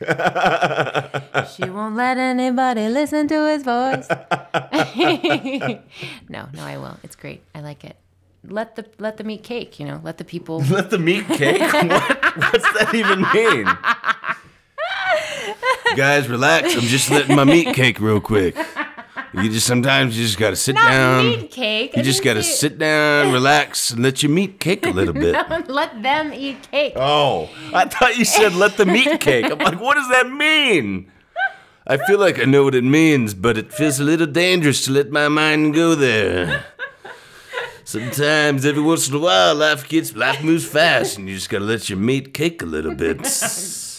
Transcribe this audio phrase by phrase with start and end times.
[0.00, 4.08] she won't let anybody listen to his voice.
[6.28, 6.96] no, no, I will.
[7.02, 7.42] It's great.
[7.54, 7.96] I like it.
[8.42, 9.78] Let the let the meat cake.
[9.78, 10.60] You know, let the people.
[10.70, 11.60] Let the meat cake?
[11.72, 12.36] what?
[12.36, 13.66] What's that even mean?
[15.96, 16.74] Guys, relax.
[16.74, 18.56] I'm just letting my meat cake real quick.
[19.32, 21.26] You just sometimes you just gotta sit Not down.
[21.26, 21.96] meat cake.
[21.96, 25.34] You just gotta sit down, relax, and let your meat cake a little bit.
[25.68, 26.94] let them eat cake.
[26.96, 29.44] Oh, I thought you said let the meat cake.
[29.46, 31.10] I'm like, what does that mean?
[31.86, 34.92] I feel like I know what it means, but it feels a little dangerous to
[34.92, 36.64] let my mind go there.
[37.84, 41.64] Sometimes, every once in a while, life gets life moves fast, and you just gotta
[41.64, 43.18] let your meat cake a little bit.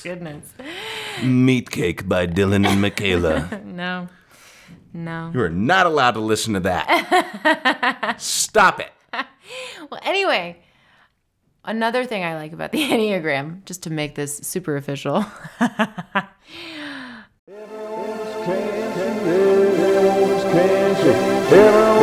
[0.04, 0.54] Goodness.
[1.24, 3.62] meat cake by Dylan and Michaela.
[3.66, 4.08] No.
[4.94, 5.32] No.
[5.34, 8.16] You are not allowed to listen to that.
[8.20, 8.92] Stop it.
[9.90, 10.62] Well, anyway,
[11.66, 15.26] another thing I like about the Enneagram, just to make this super official.
[21.50, 22.01] Good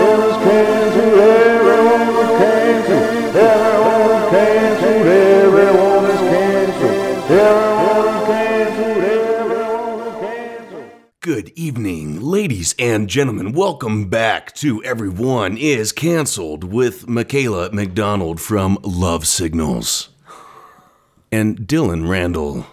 [11.59, 13.51] evening, ladies and gentlemen.
[13.51, 20.11] Welcome back to Everyone is Cancelled with Michaela McDonald from Love Signals
[21.33, 22.65] and Dylan Randall.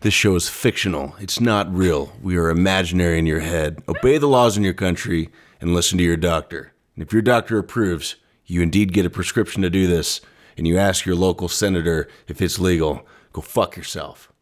[0.00, 1.14] This show is fictional.
[1.20, 2.14] It's not real.
[2.22, 3.82] We are imaginary in your head.
[3.86, 5.28] Obey the laws in your country
[5.60, 6.72] and listen to your doctor.
[6.94, 10.22] And if your doctor approves, you indeed get a prescription to do this,
[10.56, 14.32] and you ask your local senator if it's legal, go fuck yourself.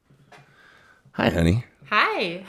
[1.13, 1.65] Hi, honey.
[1.91, 2.45] Hi.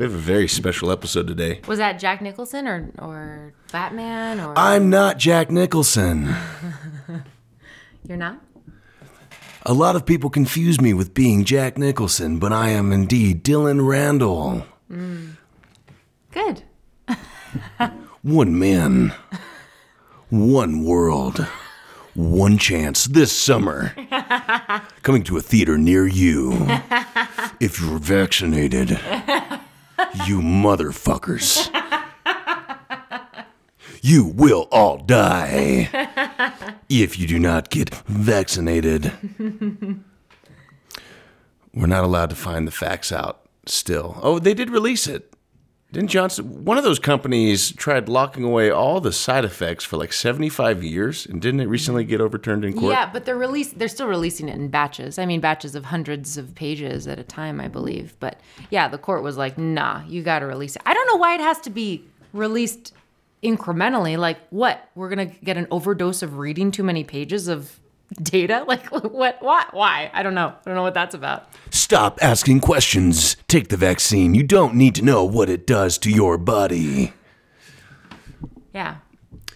[0.00, 1.60] We have a very special episode today.
[1.66, 6.34] Was that Jack Nicholson or or Batman or I'm not Jack Nicholson.
[8.08, 8.40] you're not?
[9.66, 13.86] A lot of people confuse me with being Jack Nicholson, but I am indeed Dylan
[13.86, 14.64] Randall.
[14.90, 15.36] Mm.
[16.30, 16.62] Good.
[18.22, 19.12] One man,
[20.30, 21.46] one world,
[22.14, 23.94] one chance this summer.
[25.02, 26.52] Coming to a theater near you.
[27.60, 28.98] If you're vaccinated,
[30.26, 31.68] you motherfuckers.
[34.02, 35.90] You will all die
[36.88, 39.12] if you do not get vaccinated.
[41.74, 44.18] We're not allowed to find the facts out still.
[44.22, 45.29] Oh, they did release it.
[45.92, 46.64] Didn't Johnson?
[46.64, 51.26] One of those companies tried locking away all the side effects for like 75 years,
[51.26, 52.92] and didn't it recently get overturned in court?
[52.92, 55.18] Yeah, but they're release they're still releasing it in batches.
[55.18, 58.14] I mean batches of hundreds of pages at a time, I believe.
[58.20, 58.38] But
[58.70, 61.34] yeah, the court was like, "Nah, you got to release it." I don't know why
[61.34, 62.92] it has to be released
[63.42, 64.16] incrementally.
[64.16, 64.88] Like, what?
[64.94, 67.79] We're going to get an overdose of reading too many pages of
[68.22, 68.64] data?
[68.70, 70.10] Like what what why?
[70.12, 70.48] I don't know.
[70.48, 71.48] I don't know what that's about.
[71.70, 73.36] Stop asking questions.
[73.48, 74.34] Take the vaccine.
[74.34, 77.14] You don't need to know what it does to your body.
[78.72, 78.98] Yeah.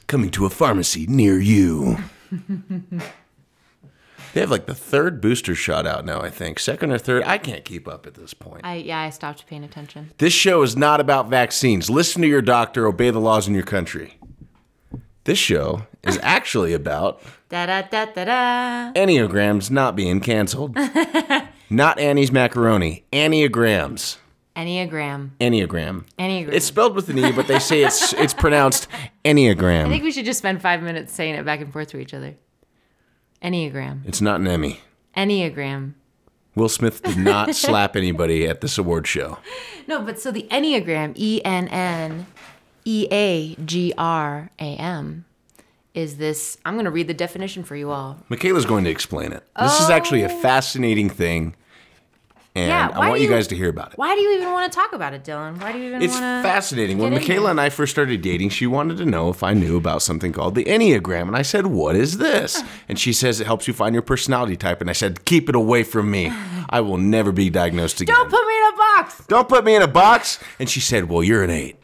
[0.09, 1.99] Coming to a pharmacy near you.
[4.33, 6.59] they have like the third booster shot out now, I think.
[6.59, 7.23] Second or third.
[7.25, 8.63] I can't keep up at this point.
[8.65, 10.11] I yeah, I stopped paying attention.
[10.19, 11.89] This show is not about vaccines.
[11.89, 14.19] Listen to your doctor, obey the laws in your country.
[15.25, 17.23] This show is actually about
[17.55, 18.93] Da da da da da.
[18.95, 20.77] Enneagrams not being canceled.
[21.71, 23.05] not Annie's macaroni.
[23.13, 24.17] Enneagrams.
[24.57, 25.31] Enneagram.
[25.39, 26.05] Enneagram.
[26.19, 26.53] Enneagram.
[26.53, 28.89] It's spelled with an E, but they say it's it's pronounced
[29.25, 29.87] Enneagram.
[29.87, 32.13] I think we should just spend five minutes saying it back and forth to each
[32.13, 32.35] other.
[33.41, 34.01] Enneagram.
[34.05, 34.81] It's not an Emmy.
[35.17, 35.95] Enneagram.
[36.57, 39.39] Will Smith did not slap anybody at this award show.
[39.87, 42.27] No, but so the Enneagram, E N N
[42.85, 45.25] E A G R A M,
[45.95, 46.59] is this.
[46.65, 48.19] I'm going to read the definition for you all.
[48.29, 49.45] Michaela's going to explain it.
[49.59, 50.41] This is actually a oh.
[50.41, 51.55] fascinating thing,
[52.57, 53.99] and Yeah, I want you you- guys to hear about it.
[53.99, 55.61] Why do you even want to talk about it, Dylan?
[55.61, 56.99] Why do you even It's fascinating.
[56.99, 60.03] When Michaela and I first started dating, she wanted to know if I knew about
[60.03, 61.23] something called the Enneagram.
[61.23, 62.63] And I said, What is this?
[62.89, 64.81] And she says it helps you find your personality type.
[64.81, 66.31] And I said, Keep it away from me.
[66.69, 68.15] I will never be diagnosed again.
[68.15, 69.27] Don't put me in a box.
[69.27, 70.39] Don't put me in a box.
[70.59, 71.77] And she said, Well, you're an eight.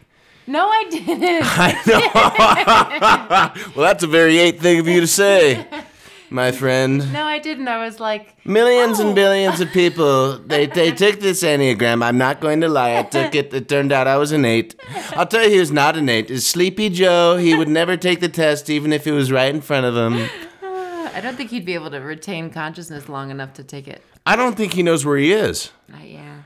[0.47, 1.43] No, I didn't.
[1.45, 3.63] I know.
[3.77, 5.67] well, that's a very eight thing of you to say,
[6.31, 7.13] my friend.
[7.13, 7.69] no, I didn't.
[7.69, 9.07] I was like, Millions Oh.
[9.07, 12.03] and billions of people, they, they took this Enneagram.
[12.05, 12.97] I'm not going to lie.
[12.99, 13.53] I took it.
[13.55, 14.75] It turned out I was an eight.
[15.13, 17.37] I'll tell you who's not an eight is Sleepy Joe.
[17.37, 20.29] He would never take the test, even if it was right in front of him.
[20.63, 24.03] I don't think he'd be able to retain consciousness long enough to take it.
[24.27, 25.71] I don't think he knows where he is.
[25.93, 26.40] Uh, yeah.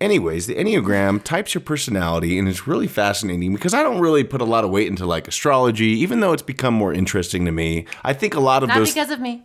[0.00, 4.40] Anyways, the Enneagram types your personality, and it's really fascinating because I don't really put
[4.40, 7.84] a lot of weight into like astrology, even though it's become more interesting to me.
[8.02, 8.94] I think a lot of Not those.
[8.94, 9.42] because of me.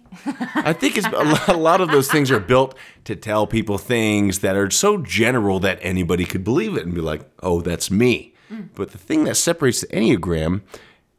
[0.56, 1.07] I think it's
[1.50, 5.60] a lot, of those things are built to tell people things that are so general
[5.60, 8.34] that anybody could believe it and be like, "Oh, that's me."
[8.75, 10.62] But the thing that separates the Enneagram,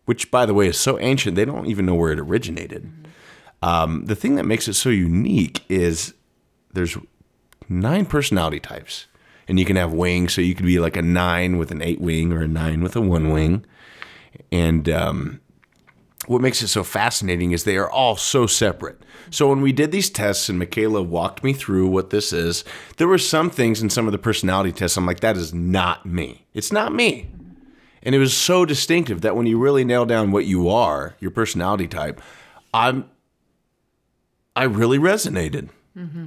[0.06, 2.90] which by the way is so ancient, they don't even know where it originated.
[3.62, 6.14] Um, the thing that makes it so unique is
[6.72, 6.96] there's
[7.68, 9.06] nine personality types,
[9.48, 10.34] and you can have wings.
[10.34, 12.96] So you could be like a nine with an eight wing or a nine with
[12.96, 13.64] a one wing,
[14.50, 15.40] and um,
[16.26, 19.00] what makes it so fascinating is they are all so separate.
[19.30, 22.64] So when we did these tests and Michaela walked me through what this is,
[22.96, 26.06] there were some things in some of the personality tests I'm like, that is not
[26.06, 26.46] me.
[26.54, 27.30] It's not me.
[28.02, 31.30] And it was so distinctive that when you really nail down what you are, your
[31.30, 32.20] personality type,
[32.72, 33.08] I'm
[34.54, 35.68] I really resonated.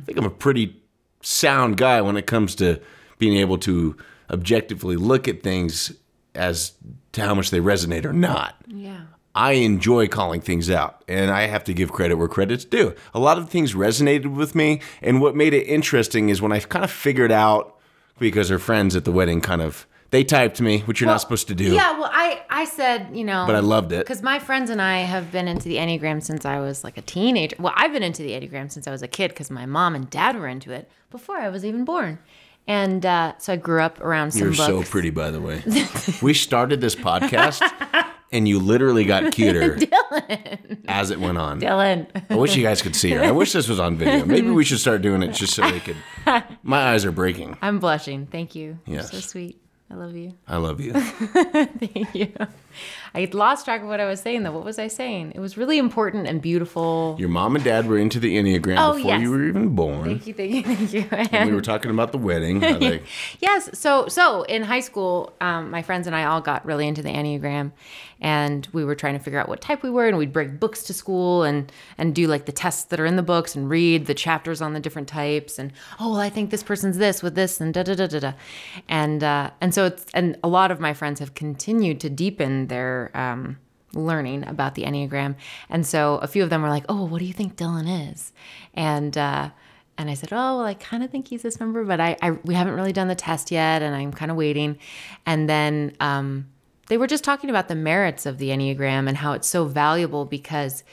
[0.01, 0.81] I think I'm a pretty
[1.22, 2.81] sound guy when it comes to
[3.19, 3.95] being able to
[4.31, 5.94] objectively look at things
[6.36, 6.74] as
[7.12, 8.56] to how much they resonate or not.
[8.68, 9.01] Yeah.
[9.36, 12.95] I enjoy calling things out, and I have to give credit where credit's due.
[13.13, 16.60] A lot of things resonated with me, and what made it interesting is when I
[16.60, 17.77] kind of figured out
[18.18, 21.48] because her friends at the wedding kind of they typed me, which you're not supposed
[21.50, 21.65] to do.
[21.72, 24.00] Yeah, well, I I said, you know, But I loved it.
[24.00, 27.01] because my friends and I have been into the Enneagram since I was like a
[27.04, 27.56] teenager.
[27.60, 30.10] Well, I've been into the Enneagram since I was a kid because my mom and
[30.10, 32.18] dad were into it before I was even born,
[32.69, 35.63] and uh, so I grew up around some You're so pretty, by the way.
[36.21, 37.62] we started this podcast,
[38.31, 40.86] and you literally got cuter Dylan.
[40.88, 41.60] as it went on.
[41.60, 42.07] Dylan.
[42.30, 43.24] I wish you guys could see her.
[43.24, 44.24] I wish this was on video.
[44.25, 45.98] Maybe we should start doing it just so they could.
[46.63, 47.57] My eyes are breaking.
[47.62, 48.27] I'm blushing.
[48.27, 48.77] Thank you.
[48.86, 49.12] You're Yes.
[49.12, 49.60] so sweet.
[49.92, 50.33] I love you.
[50.48, 50.94] I love you.
[50.94, 52.31] Thank you.
[53.16, 54.51] I lost track of what I was saying though.
[54.51, 55.33] What was I saying?
[55.36, 57.16] It was really important and beautiful.
[57.19, 59.21] Your mom and dad were into the Enneagram Oh, before yes.
[59.21, 60.06] you were even born.
[60.06, 61.06] Thank you, thank you, thank you.
[61.12, 62.60] We And- were talking about the wedding.
[62.60, 63.01] they-
[63.39, 67.01] yes, so so in high school, um, my friends and I all got really into
[67.01, 67.71] the Enneagram,
[68.21, 70.83] and we were trying to figure out what type we were, and we'd bring books
[70.83, 74.06] to school and and do like the tests that are in the books and read
[74.07, 77.36] the chapters on the different types, and oh, well, I think this person's this with
[77.36, 78.33] this, and da da da da da,
[78.88, 82.59] and uh, and so it's and a lot of my friends have continued to deepen
[82.68, 83.58] their um,
[83.94, 85.36] learning about the Enneagram,
[85.70, 88.34] and so a few of them were like, oh, what do you think Dylan is,
[88.74, 89.18] and.
[89.18, 89.50] Uh,
[89.98, 92.32] and I said, "Oh, well, I kind of think he's this number, but I, I
[92.32, 94.78] we haven't really done the test yet, and I'm kind of waiting."
[95.26, 96.48] And then um,
[96.88, 100.24] they were just talking about the merits of the Enneagram and how it's so valuable
[100.24, 100.86] because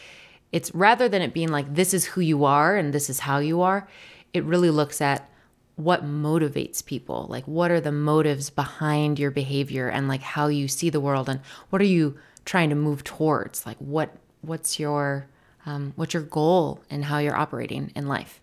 [0.51, 3.39] it's rather than it being like this is who you are and this is how
[3.39, 3.89] you are,
[4.33, 5.31] it really looks at
[5.77, 10.69] what motivates people, like what are the motives behind your behavior and like how you
[10.69, 11.41] see the world and
[11.71, 14.11] what are you trying to move towards, like what
[14.43, 15.27] what's your
[15.67, 18.41] um, what's your goal and how you're operating in life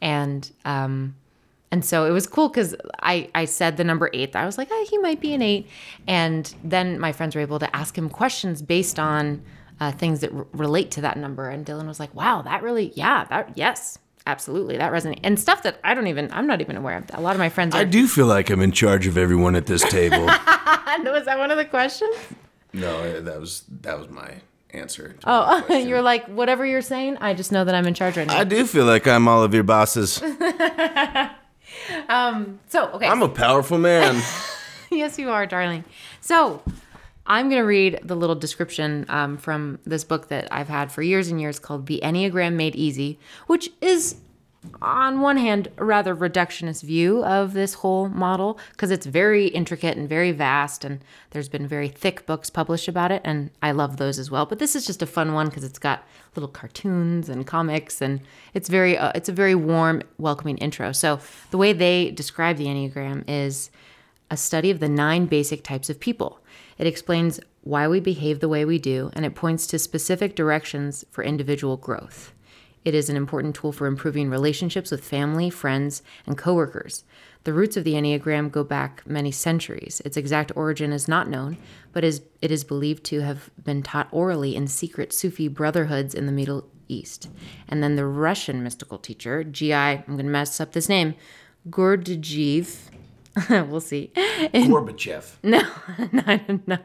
[0.00, 1.14] and um
[1.70, 4.34] and so it was cool because I, I said the number eight.
[4.34, 5.68] I was like, oh, he might be an eight.
[6.06, 9.42] And then my friends were able to ask him questions based on
[9.78, 11.50] uh, things that r- relate to that number.
[11.50, 13.98] And Dylan was like, wow, that really, yeah, that, yes,
[14.28, 14.76] absolutely.
[14.76, 15.20] That resonates.
[15.24, 17.04] And stuff that I don't even, I'm not even aware of.
[17.14, 17.78] A lot of my friends are.
[17.78, 20.26] I do feel like I'm in charge of everyone at this table.
[20.26, 22.14] was that one of the questions?
[22.72, 24.34] no, that was that was my
[24.70, 25.16] answer.
[25.24, 28.38] Oh, you're like, whatever you're saying, I just know that I'm in charge right now.
[28.38, 30.22] I do feel like I'm all of your bosses.
[32.08, 33.08] um so, okay.
[33.08, 34.22] I'm a powerful man.
[34.90, 35.84] yes, you are, darling.
[36.20, 36.62] So,
[37.28, 41.02] I'm going to read the little description um, from this book that I've had for
[41.02, 44.16] years and years called The Enneagram Made Easy, which is,
[44.80, 49.98] on one hand, a rather reductionist view of this whole model because it's very intricate
[49.98, 51.00] and very vast, and
[51.30, 54.46] there's been very thick books published about it, and I love those as well.
[54.46, 58.22] But this is just a fun one because it's got little cartoons and comics, and
[58.54, 60.92] it's very, uh, it's a very warm, welcoming intro.
[60.92, 63.70] So, the way they describe the Enneagram is
[64.30, 66.40] a study of the nine basic types of people.
[66.78, 71.04] It explains why we behave the way we do, and it points to specific directions
[71.10, 72.32] for individual growth.
[72.84, 77.04] It is an important tool for improving relationships with family, friends, and coworkers.
[77.44, 80.00] The roots of the Enneagram go back many centuries.
[80.04, 81.58] Its exact origin is not known,
[81.92, 86.26] but is, it is believed to have been taught orally in secret Sufi brotherhoods in
[86.26, 87.28] the Middle East.
[87.68, 91.14] And then the Russian mystical teacher, G.I., I'm going to mess up this name,
[91.68, 92.88] Gurdjieff,
[93.50, 94.10] we'll see.
[94.14, 95.24] Gorbachev.
[95.42, 95.62] No,
[96.12, 96.78] no, no.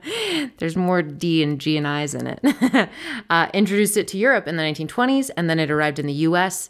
[0.58, 2.90] There's more D and G and I's in it.
[3.30, 6.70] uh, introduced it to Europe in the 1920s, and then it arrived in the U.S.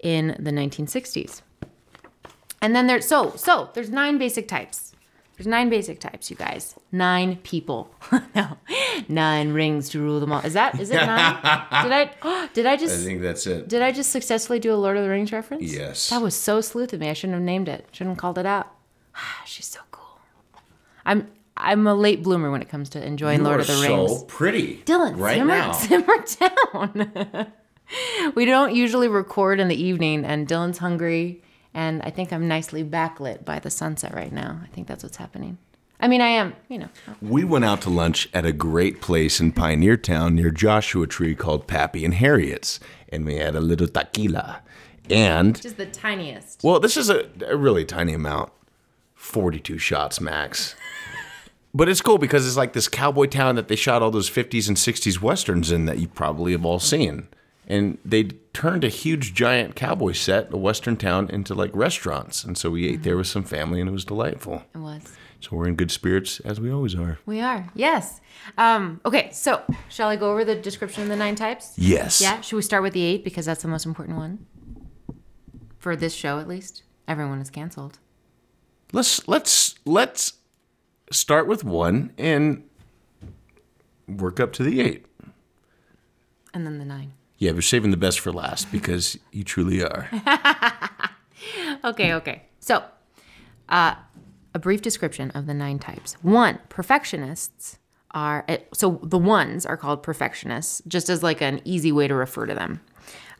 [0.00, 1.42] in the 1960s.
[2.62, 4.92] And then there's so so there's nine basic types.
[5.36, 6.76] There's nine basic types, you guys.
[6.92, 7.92] Nine people.
[8.36, 8.56] no,
[9.08, 10.40] nine rings to rule them all.
[10.46, 11.34] Is that is it nine?
[11.82, 13.68] did I did I I just think that's it.
[13.68, 15.64] did I just successfully do a Lord of the Rings reference?
[15.72, 16.08] Yes.
[16.10, 17.10] That was so sleuth of me.
[17.10, 17.86] I shouldn't have named it.
[17.92, 18.73] Shouldn't have called it out.
[21.06, 24.18] I'm I'm a late bloomer when it comes to enjoying You Lord of the Rings.
[24.18, 24.78] so pretty.
[24.84, 25.72] Dylan, right simmer, now.
[25.72, 27.52] simmer down.
[28.34, 31.42] we don't usually record in the evening, and Dylan's hungry,
[31.72, 34.60] and I think I'm nicely backlit by the sunset right now.
[34.64, 35.58] I think that's what's happening.
[36.00, 36.88] I mean, I am, you know.
[37.22, 41.68] We went out to lunch at a great place in Pioneertown near Joshua Tree called
[41.68, 42.80] Pappy and Harriet's,
[43.10, 44.60] and we had a little tequila.
[45.08, 46.62] And Just the tiniest.
[46.64, 48.50] well, this is a, a really tiny amount,
[49.24, 50.76] forty-two shots max.
[51.76, 54.68] But it's cool because it's like this cowboy town that they shot all those 50s
[54.68, 57.26] and 60s westerns in that you probably have all seen.
[57.66, 62.44] And they turned a huge giant cowboy set, a western town, into like restaurants.
[62.44, 64.62] And so we ate there with some family and it was delightful.
[64.72, 65.02] It was.
[65.40, 67.18] So we're in good spirits as we always are.
[67.26, 67.68] We are.
[67.74, 68.20] Yes.
[68.56, 71.72] Um, okay, so shall I go over the description of the nine types?
[71.76, 72.20] Yes.
[72.20, 72.40] Yeah.
[72.40, 74.46] Should we start with the eight because that's the most important one?
[75.78, 76.84] For this show, at least.
[77.08, 77.98] Everyone is canceled.
[78.94, 80.34] Let's let's let's
[81.10, 82.62] start with one and
[84.08, 85.06] work up to the eight.
[86.54, 87.12] And then the nine.
[87.38, 90.08] Yeah, we're saving the best for last because you truly are.
[91.84, 92.42] Okay, okay.
[92.60, 92.82] So,
[93.68, 93.94] uh,
[94.54, 96.14] a brief description of the nine types.
[96.22, 97.78] One, perfectionists
[98.12, 102.14] are, eh, so the ones are called perfectionists, just as like an easy way to
[102.14, 102.80] refer to them.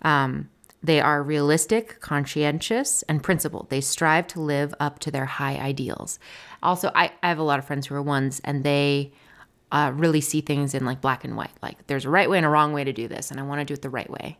[0.02, 0.50] Um,
[0.84, 3.70] they are realistic, conscientious, and principled.
[3.70, 6.18] They strive to live up to their high ideals.
[6.62, 9.12] Also, I, I have a lot of friends who are ones, and they
[9.72, 11.52] uh, really see things in like black and white.
[11.62, 13.60] Like there's a right way and a wrong way to do this, and I want
[13.60, 14.36] to do it the right way.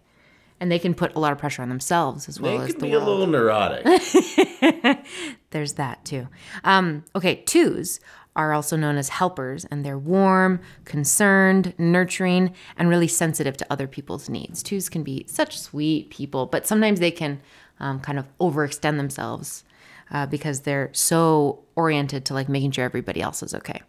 [0.60, 2.80] And they can put a lot of pressure on themselves as well They as the
[2.82, 3.84] be a little neurotic.
[5.50, 6.28] There's that too.
[6.62, 8.00] Um, okay, twos
[8.36, 13.86] are also known as helpers, and they're warm, concerned, nurturing, and really sensitive to other
[13.86, 14.62] people's needs.
[14.62, 17.40] Twos can be such sweet people, but sometimes they can
[17.80, 19.64] um, kind of overextend themselves
[20.10, 23.82] uh, because they're so oriented to like making sure everybody else is okay.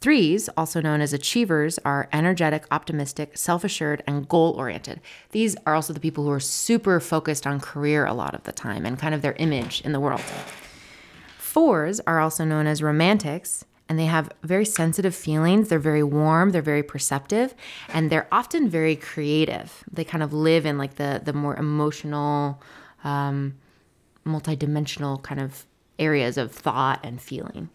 [0.00, 5.00] Threes, also known as achievers, are energetic, optimistic, self assured, and goal oriented.
[5.32, 8.52] These are also the people who are super focused on career a lot of the
[8.52, 10.22] time and kind of their image in the world.
[11.48, 15.70] Fours are also known as romantics, and they have very sensitive feelings.
[15.70, 17.54] They're very warm, they're very perceptive,
[17.88, 19.82] and they're often very creative.
[19.90, 22.62] They kind of live in like the, the more emotional,
[23.02, 23.54] um,
[24.26, 25.64] multidimensional kind of
[25.98, 27.70] areas of thought and feeling.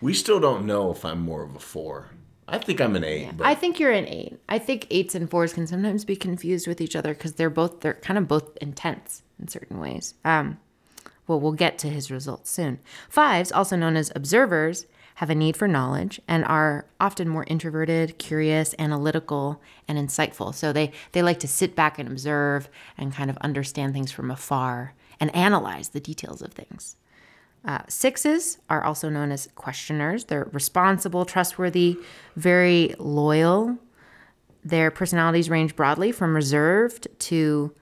[0.00, 2.10] we still don't know if I'm more of a four.
[2.46, 3.36] I think I'm an eight.
[3.36, 4.38] But I think you're an eight.
[4.48, 7.80] I think eights and fours can sometimes be confused with each other because they're both
[7.80, 10.14] they're kind of both intense in certain ways.
[10.24, 10.58] Um,
[11.26, 12.78] well, we'll get to his results soon.
[13.08, 18.18] Fives, also known as observers, have a need for knowledge and are often more introverted,
[18.18, 20.54] curious, analytical, and insightful.
[20.54, 22.68] So they they like to sit back and observe
[22.98, 26.96] and kind of understand things from afar and analyze the details of things.
[27.64, 30.26] Uh, sixes are also known as questioners.
[30.26, 31.98] They're responsible, trustworthy,
[32.36, 33.78] very loyal.
[34.64, 37.72] Their personalities range broadly from reserved to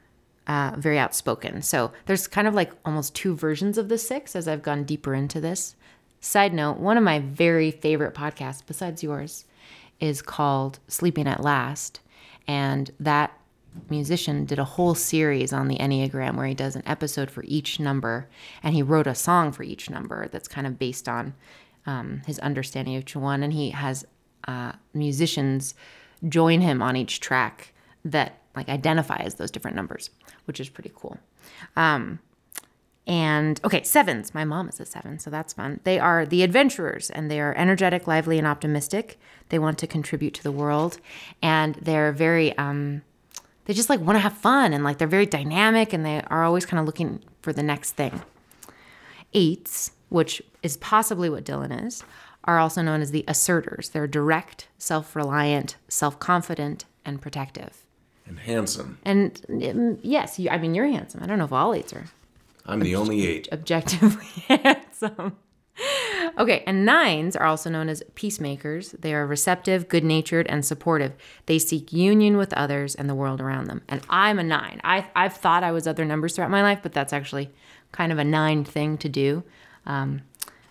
[0.46, 1.62] uh, very outspoken.
[1.62, 5.14] So there's kind of like almost two versions of the six as I've gone deeper
[5.14, 5.74] into this.
[6.20, 9.44] Side note one of my very favorite podcasts, besides yours,
[10.00, 12.00] is called Sleeping at Last.
[12.46, 13.38] And that
[13.90, 17.80] musician did a whole series on the Enneagram where he does an episode for each
[17.80, 18.28] number
[18.62, 21.34] and he wrote a song for each number that's kind of based on
[21.86, 23.42] um, his understanding of each one.
[23.42, 24.06] And he has
[24.46, 25.74] uh, musicians
[26.28, 27.72] join him on each track
[28.04, 30.10] that like identify as those different numbers,
[30.44, 31.18] which is pretty cool.
[31.76, 32.20] Um,
[33.06, 34.32] and okay, sevens.
[34.32, 35.80] My mom is a seven, so that's fun.
[35.84, 39.18] They are the adventurers and they are energetic, lively, and optimistic.
[39.50, 40.98] They want to contribute to the world
[41.42, 43.02] and they're very, um,
[43.66, 46.44] they just like want to have fun and like they're very dynamic and they are
[46.44, 48.22] always kind of looking for the next thing.
[49.34, 52.04] Eights, which is possibly what Dylan is,
[52.44, 53.90] are also known as the asserters.
[53.90, 57.83] They're direct, self reliant, self confident, and protective.
[58.26, 58.98] And handsome.
[59.04, 61.22] And um, yes, you, I mean, you're handsome.
[61.22, 62.06] I don't know if all eights are
[62.66, 63.48] I'm the only eight.
[63.52, 65.36] objectively handsome.
[66.38, 68.92] Okay, and nines are also known as peacemakers.
[68.92, 71.12] They are receptive, good natured, and supportive.
[71.46, 73.82] They seek union with others and the world around them.
[73.88, 74.80] And I'm a nine.
[74.84, 77.50] I, I've thought I was other numbers throughout my life, but that's actually
[77.92, 79.44] kind of a nine thing to do.
[79.86, 80.22] Um,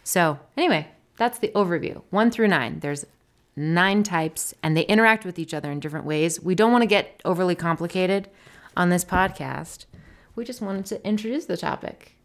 [0.03, 2.79] so, anyway, that's the overview one through nine.
[2.79, 3.05] There's
[3.55, 6.41] nine types, and they interact with each other in different ways.
[6.41, 8.29] We don't want to get overly complicated
[8.75, 9.85] on this podcast.
[10.35, 12.15] We just wanted to introduce the topic.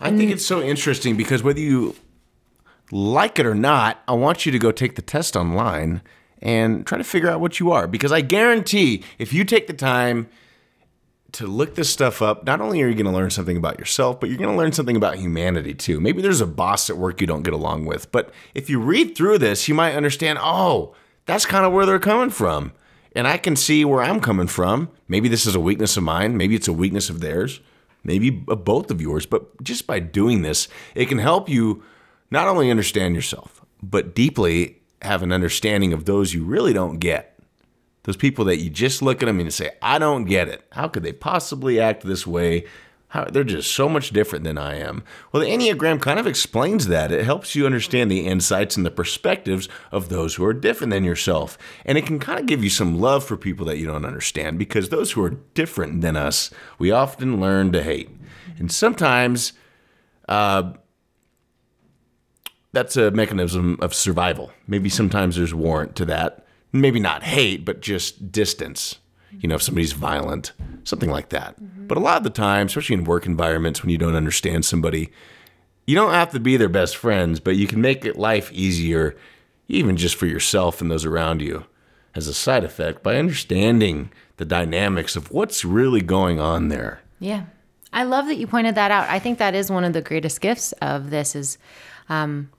[0.00, 1.94] I think it's so interesting because whether you
[2.90, 6.02] like it or not, I want you to go take the test online
[6.40, 7.86] and try to figure out what you are.
[7.86, 10.28] Because I guarantee if you take the time
[11.32, 14.20] to look this stuff up, not only are you going to learn something about yourself,
[14.20, 16.00] but you're going to learn something about humanity too.
[16.00, 19.16] Maybe there's a boss at work you don't get along with, but if you read
[19.16, 22.72] through this, you might understand, oh, that's kind of where they're coming from.
[23.14, 24.90] And I can see where I'm coming from.
[25.08, 27.60] Maybe this is a weakness of mine, maybe it's a weakness of theirs,
[28.04, 31.82] maybe both of yours, but just by doing this, it can help you
[32.30, 37.31] not only understand yourself, but deeply have an understanding of those you really don't get
[38.04, 40.66] those people that you just look at them and say, I don't get it.
[40.72, 42.64] How could they possibly act this way?
[43.08, 45.04] How, they're just so much different than I am.
[45.30, 47.12] Well, the Enneagram kind of explains that.
[47.12, 51.04] It helps you understand the insights and the perspectives of those who are different than
[51.04, 51.58] yourself.
[51.84, 54.58] And it can kind of give you some love for people that you don't understand
[54.58, 58.08] because those who are different than us, we often learn to hate.
[58.58, 59.52] And sometimes
[60.26, 60.72] uh,
[62.72, 64.50] that's a mechanism of survival.
[64.66, 66.41] Maybe sometimes there's warrant to that
[66.72, 68.96] maybe not hate, but just distance.
[69.40, 70.52] You know, if somebody's violent,
[70.84, 71.60] something like that.
[71.60, 71.86] Mm-hmm.
[71.86, 75.10] But a lot of the time, especially in work environments when you don't understand somebody,
[75.86, 79.16] you don't have to be their best friends, but you can make it life easier,
[79.68, 81.64] even just for yourself and those around you,
[82.14, 87.00] as a side effect by understanding the dynamics of what's really going on there.
[87.18, 87.44] Yeah.
[87.92, 89.08] I love that you pointed that out.
[89.08, 91.58] I think that is one of the greatest gifts of this is
[92.08, 92.50] um,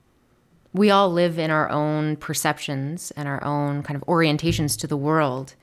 [0.74, 4.96] we all live in our own perceptions and our own kind of orientations to the
[4.96, 5.54] world.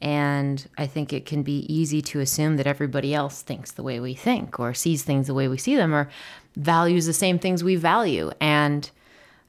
[0.00, 4.00] And I think it can be easy to assume that everybody else thinks the way
[4.00, 6.10] we think or sees things the way we see them or
[6.56, 8.30] values the same things we value.
[8.40, 8.90] And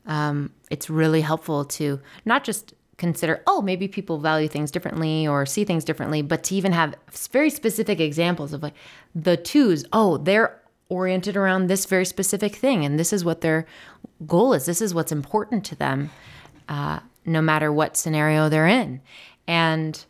[0.05, 5.45] um, it's really helpful to not just consider, oh, maybe people value things differently or
[5.45, 6.93] see things differently, but to even have
[7.31, 8.75] very specific examples of like
[9.13, 13.65] the twos, oh, they're oriented around this very specific thing and this is what their
[14.25, 14.65] goal is.
[14.65, 16.12] This is what's important to them
[16.69, 19.01] uh, no matter what scenario they're in.
[19.48, 20.05] And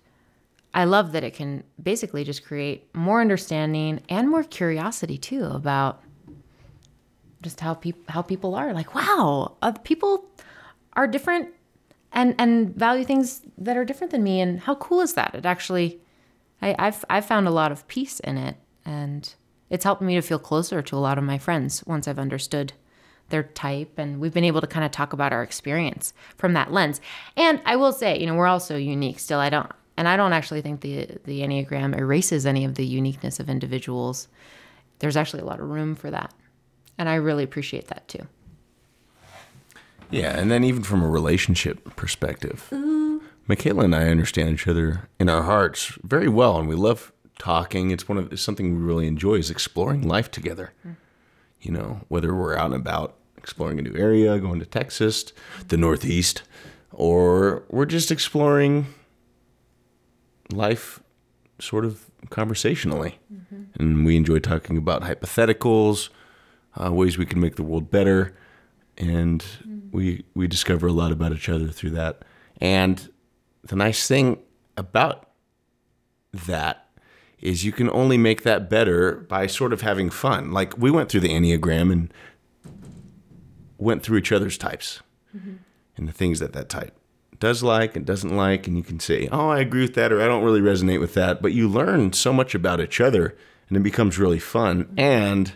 [0.74, 6.04] i love that it can basically just create more understanding and more curiosity too about
[7.42, 8.74] just how people how people are.
[8.74, 10.26] Like wow uh, people
[10.94, 11.50] are different
[12.12, 15.34] and and value things that are different than me and how cool is that?
[15.34, 16.02] It actually
[16.62, 19.34] I, I've I've found a lot of peace in it and
[19.70, 22.74] it's helped me to feel closer to a lot of my friends once I've understood
[23.30, 26.72] their type and we've been able to kind of talk about our experience from that
[26.72, 27.02] lens.
[27.36, 29.40] And I will say, you know, we're all so unique still.
[29.40, 33.40] I don't and I don't actually think the the Enneagram erases any of the uniqueness
[33.40, 34.28] of individuals.
[35.00, 36.34] There's actually a lot of room for that.
[36.98, 38.28] And I really appreciate that too.
[40.12, 43.24] Yeah, and then even from a relationship perspective, Ooh.
[43.48, 47.92] Michaela and I understand each other in our hearts very well, and we love talking.
[47.92, 50.74] It's one of it's something we really enjoy is exploring life together.
[50.88, 50.96] Mm.
[51.62, 55.32] You know, whether we're out and about exploring a new area, going to Texas,
[55.68, 56.44] the Northeast,
[56.92, 58.88] or we're just exploring
[60.52, 61.02] life
[61.60, 63.20] sort of conversationally.
[63.34, 63.64] Mm-hmm.
[63.80, 66.10] And we enjoy talking about hypotheticals,
[66.80, 68.36] uh, ways we can make the world better,
[68.98, 69.92] and mm.
[69.92, 72.24] we we discover a lot about each other through that.
[72.60, 73.10] And
[73.64, 74.40] the nice thing
[74.78, 75.30] about
[76.34, 76.85] that
[77.40, 80.52] is you can only make that better by sort of having fun.
[80.52, 82.14] Like we went through the Enneagram and
[83.78, 85.02] went through each other's types
[85.36, 85.56] mm-hmm.
[85.98, 86.98] and the things that that type
[87.40, 88.68] does like and doesn't like.
[88.68, 91.14] And you can say, oh, I agree with that, or I don't really resonate with
[91.16, 91.42] that.
[91.42, 93.36] But you learn so much about each other
[93.68, 94.94] and it becomes really fun.
[94.98, 95.52] And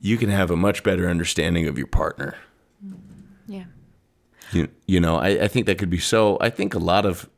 [0.00, 2.36] you can have a much better understanding of your partner.
[2.84, 3.52] Mm-hmm.
[3.52, 3.64] Yeah.
[4.52, 6.38] You, you know, I, I think that could be so.
[6.40, 7.28] I think a lot of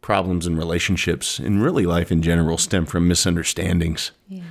[0.00, 4.12] problems in relationships and really life in general stem from misunderstandings.
[4.28, 4.42] Yeah.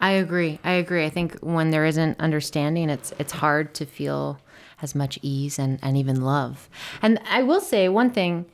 [0.00, 0.58] I agree.
[0.64, 1.04] I agree.
[1.04, 4.38] I think when there isn't understanding, it's it's hard to feel
[4.82, 6.68] as much ease and, and even love.
[7.00, 8.44] And I will say one thing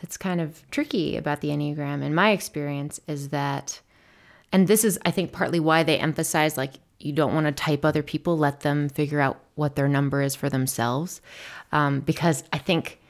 [0.00, 3.80] that's kind of tricky about the Enneagram in my experience is that
[4.50, 7.84] and this is I think partly why they emphasize like you don't want to type
[7.84, 11.20] other people, let them figure out what their number is for themselves.
[11.72, 13.00] Um, because I think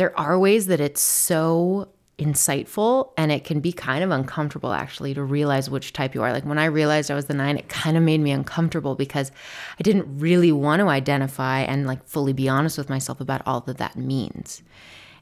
[0.00, 1.86] there are ways that it's so
[2.18, 6.32] insightful and it can be kind of uncomfortable actually to realize which type you are.
[6.32, 9.30] Like when I realized I was the nine, it kind of made me uncomfortable because
[9.78, 13.60] I didn't really want to identify and like fully be honest with myself about all
[13.60, 14.62] that that means.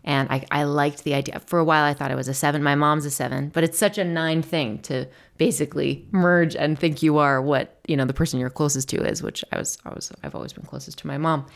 [0.04, 1.40] And I, I liked the idea.
[1.40, 2.62] For a while, I thought I was a seven.
[2.62, 7.02] My mom's a seven, but it's such a nine thing to basically merge and think
[7.02, 9.24] you are what you know the person you're closest to is.
[9.24, 11.46] Which I was, I was, I've always been closest to my mom.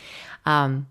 [0.45, 0.87] Um,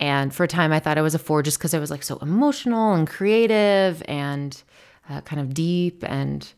[0.00, 2.02] and for a time, I thought I was a four just because I was like
[2.02, 4.60] so emotional and creative and
[5.08, 6.02] uh, kind of deep.
[6.04, 6.50] And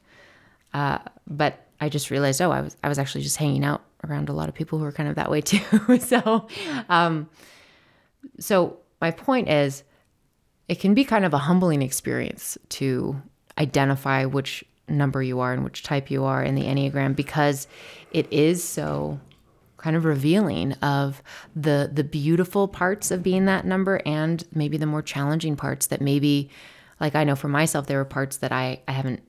[0.73, 4.29] uh, but I just realized, oh, I was I was actually just hanging out around
[4.29, 5.99] a lot of people who are kind of that way too.
[5.99, 6.47] so,
[6.89, 7.29] um,
[8.39, 9.85] so my point is,
[10.69, 13.21] it can be kind of a humbling experience to
[13.59, 17.67] identify which number you are and which type you are in the Enneagram because
[18.13, 19.19] it is so
[19.87, 21.23] kind of revealing of
[21.55, 26.01] the the beautiful parts of being that number and maybe the more challenging parts that
[26.01, 26.51] maybe
[26.99, 29.23] like I know for myself there were parts that I I haven't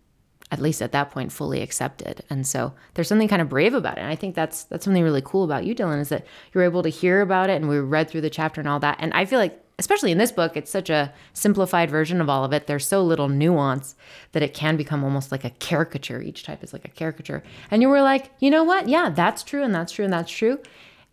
[0.50, 2.24] at least at that point fully accepted.
[2.32, 4.02] And so there's something kind of brave about it.
[4.02, 6.82] And i think that's that's something really cool about you dylan is that you're able
[6.82, 8.98] to hear about it and we read through the chapter and all that.
[9.00, 12.44] And i feel like especially in this book it's such a simplified version of all
[12.44, 13.96] of it there's so little nuance
[14.32, 17.82] that it can become almost like a caricature each type is like a caricature and
[17.82, 20.60] you were like you know what yeah that's true and that's true and that's true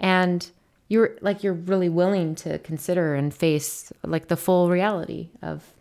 [0.00, 0.50] and
[0.88, 5.72] you're like you're really willing to consider and face like the full reality of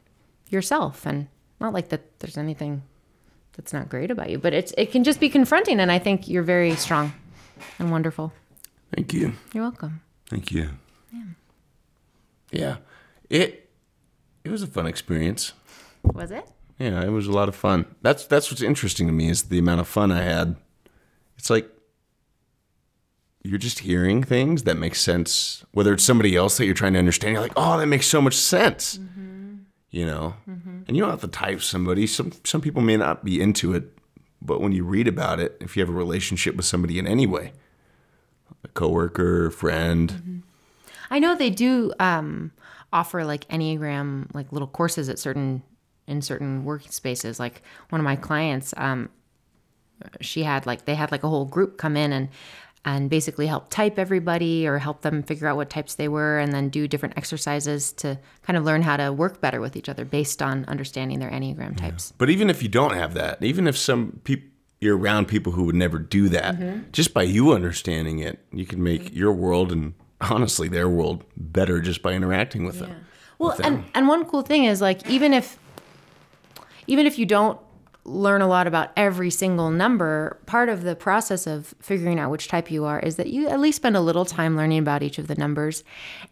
[0.50, 1.28] yourself and
[1.60, 2.84] not like that there's anything
[3.54, 6.28] that's not great about you, but it's it can just be confronting and I think
[6.28, 7.14] you're very strong
[7.80, 8.34] and wonderful.
[8.96, 9.34] Thank you.
[9.54, 10.02] You're welcome.
[10.30, 10.70] Thank you.
[11.12, 11.24] Yeah.
[12.54, 12.78] Yeah.
[13.30, 13.70] It
[14.44, 15.54] it was a fun experience.
[16.04, 16.48] Was it?
[16.80, 17.86] Yeah, it was a lot of fun.
[18.02, 20.56] That's that's what's interesting to me is the amount of fun I had.
[21.38, 21.70] It's like
[23.44, 25.66] you're just hearing things that make sense.
[25.72, 28.22] Whether it's somebody else that you're trying to understand, you're like, oh, that makes so
[28.22, 28.98] much sense.
[28.98, 29.56] Mm-hmm.
[29.92, 30.82] You know, mm-hmm.
[30.88, 32.08] and you don't have to type somebody.
[32.08, 33.96] Some some people may not be into it,
[34.42, 37.28] but when you read about it, if you have a relationship with somebody in any
[37.28, 37.54] way,
[38.64, 40.40] a coworker, friend, mm-hmm.
[41.10, 42.52] I know they do um,
[42.92, 45.64] offer like Enneagram like little courses at certain
[46.08, 47.40] in certain workspaces.
[47.40, 49.10] Like one of my clients, um,
[50.22, 52.30] she had like they had like a whole group come in and
[52.86, 56.52] and basically help type everybody or help them figure out what types they were and
[56.52, 60.04] then do different exercises to kind of learn how to work better with each other
[60.04, 62.12] based on understanding their enneagram types.
[62.18, 64.50] But even if you don't have that, even if some people
[64.82, 66.82] you're around people who would never do that, mm-hmm.
[66.92, 69.94] just by you understanding it, you can make your world and
[70.32, 72.88] honestly their world better just by interacting with yeah.
[72.88, 73.06] them.
[73.40, 73.74] Well, with them.
[73.74, 75.58] and and one cool thing is like even if
[76.88, 77.60] even if you don't
[78.06, 82.48] learn a lot about every single number, part of the process of figuring out which
[82.48, 85.18] type you are is that you at least spend a little time learning about each
[85.18, 85.84] of the numbers.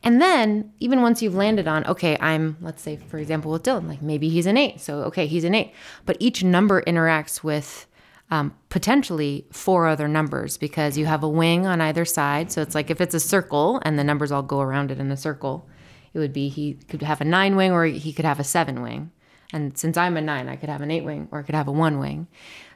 [0.04, 3.88] And then, even once you've landed on, okay, I'm, let's say, for example, with Dylan,
[3.88, 4.82] like maybe he's an eight.
[4.82, 5.74] So, okay, he's an eight.
[6.06, 7.86] But each number interacts with
[8.32, 12.52] um, potentially four other numbers because you have a wing on either side.
[12.52, 15.12] So, it's like if it's a circle and the numbers all go around it in
[15.12, 15.68] a circle,
[16.14, 18.82] it would be he could have a nine wing or he could have a seven
[18.82, 19.12] wing.
[19.54, 21.68] And since I'm a nine, I could have an eight wing or I could have
[21.68, 22.28] a one wing.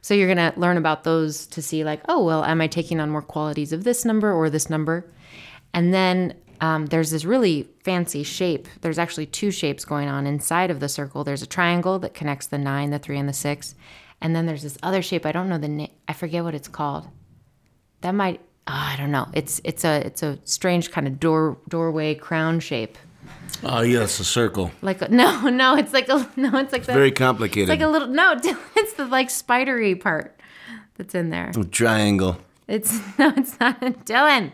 [0.02, 3.00] So you're going to learn about those to see, like, oh, well, am I taking
[3.00, 5.10] on more qualities of this number or this number?
[5.74, 8.68] And then um, there's this really fancy shape.
[8.82, 11.24] There's actually two shapes going on inside of the circle.
[11.24, 13.76] There's a triangle that connects the nine, the three, and the six.
[14.26, 15.24] And then there's this other shape.
[15.28, 15.92] I don't know the name.
[16.08, 17.08] I forget what it's called.
[18.02, 18.42] That might.
[18.66, 19.28] Oh, I don't know.
[19.34, 22.98] It's it's a it's a strange kind of door doorway crown shape.
[23.64, 24.72] Oh yes, a circle.
[24.82, 27.70] Like a, no, no, it's like a no, it's like it's the, very complicated.
[27.70, 28.34] It's like a little no,
[28.76, 30.42] it's the like spidery part
[30.96, 31.52] that's in there.
[31.56, 32.40] A triangle.
[32.68, 34.54] It's no, it's not Dylan.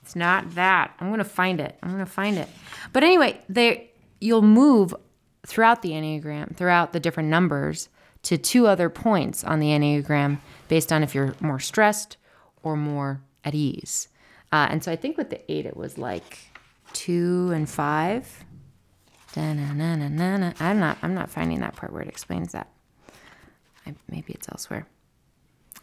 [0.00, 0.92] It's not that.
[0.98, 1.78] I'm gonna find it.
[1.84, 2.48] I'm gonna find it.
[2.92, 4.92] But anyway, they you'll move
[5.46, 7.88] throughout the enneagram, throughout the different numbers,
[8.22, 12.16] to two other points on the enneagram based on if you're more stressed
[12.62, 14.08] or more at ease.
[14.52, 16.38] Uh, and so I think with the eight, it was like
[16.92, 18.44] two and five.
[20.60, 20.98] I'm not.
[21.02, 22.68] I'm not finding that part where it explains that.
[23.86, 24.86] I, maybe it's elsewhere.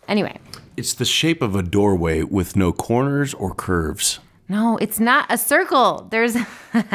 [0.07, 0.39] Anyway,
[0.77, 4.19] it's the shape of a doorway with no corners or curves.
[4.49, 6.07] No, it's not a circle.
[6.09, 6.35] There's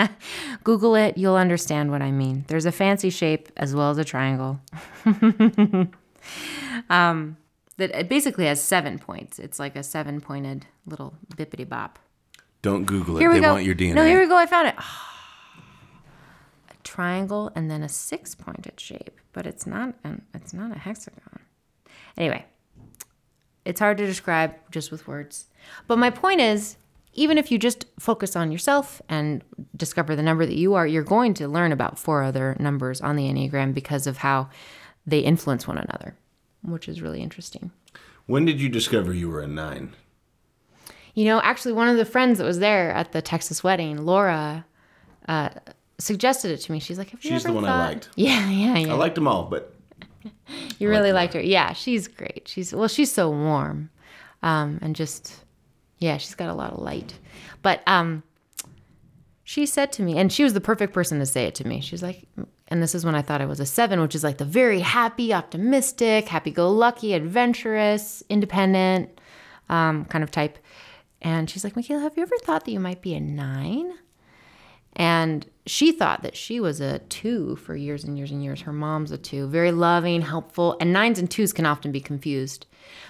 [0.65, 2.45] Google it, you'll understand what I mean.
[2.49, 4.61] There's a fancy shape as well as a triangle.
[6.91, 7.37] um,
[7.77, 9.39] that it basically has seven points.
[9.39, 12.01] It's like a seven pointed little bippity bop.
[12.61, 13.21] Don't Google it.
[13.21, 13.53] Here we they go.
[13.53, 13.95] want your DNA.
[13.95, 14.37] No, here we go.
[14.37, 14.75] I found it.
[16.71, 21.41] a triangle and then a six-pointed shape, but it's not an it's not a hexagon.
[22.17, 22.47] Anyway,
[23.65, 25.47] it's hard to describe just with words.
[25.87, 26.77] But my point is,
[27.15, 29.43] even if you just focus on yourself and
[29.77, 33.17] discover the number that you are, you're going to learn about four other numbers on
[33.17, 34.49] the Enneagram because of how
[35.07, 36.17] they influence one another,
[36.63, 37.71] which is really interesting.
[38.27, 39.95] When did you discover you were a nine?
[41.15, 44.65] You know, actually, one of the friends that was there at the Texas wedding, Laura,
[45.29, 45.51] uh,
[45.99, 46.81] suggested it to me.
[46.81, 47.81] She's like, Have you She's ever the one thought...
[47.81, 48.09] I liked.
[48.17, 48.93] Yeah, yeah, yeah.
[48.93, 49.73] I liked them all, but.
[50.79, 51.41] you really liked her.
[51.41, 52.49] Yeah, she's great.
[52.49, 53.91] She's, well, she's so warm
[54.43, 55.44] um, and just,
[56.05, 57.19] yeah, she's got a lot of light.
[57.63, 58.23] But um,
[59.43, 61.81] she said to me, and she was the perfect person to say it to me.
[61.81, 62.27] She's like,
[62.69, 64.81] and this is when I thought I was a seven, which is like the very
[64.81, 69.19] happy, optimistic, happy go lucky, adventurous, independent
[69.71, 70.59] um, kind of type.
[71.23, 73.95] And she's like, Michaela, have you ever thought that you might be a nine?
[74.97, 78.61] And she thought that she was a two for years and years and years.
[78.61, 80.77] Her mom's a two, very loving, helpful.
[80.81, 82.67] And nines and twos can often be confused.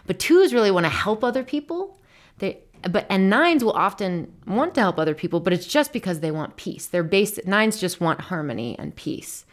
[0.06, 1.98] But twos really want to help other people.
[2.38, 2.58] They
[2.90, 6.30] but and nines will often want to help other people, but it's just because they
[6.30, 6.86] want peace.
[6.86, 9.44] They're based nines just want harmony and peace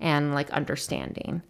[0.00, 1.42] and like understanding.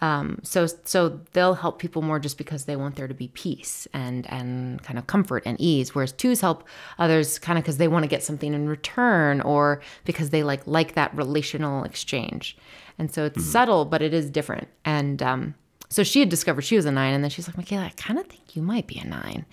[0.00, 3.86] Um, so so they'll help people more just because they want there to be peace
[3.92, 5.94] and and kind of comfort and ease.
[5.94, 6.66] Whereas twos help
[6.98, 10.66] others kind of because they want to get something in return or because they like
[10.66, 12.56] like that relational exchange.
[12.98, 14.68] And so it's subtle, but it is different.
[14.84, 15.54] And um,
[15.88, 18.18] so she had discovered she was a nine, and then she's like, Michaela, I kind
[18.18, 19.44] of think you might be a nine.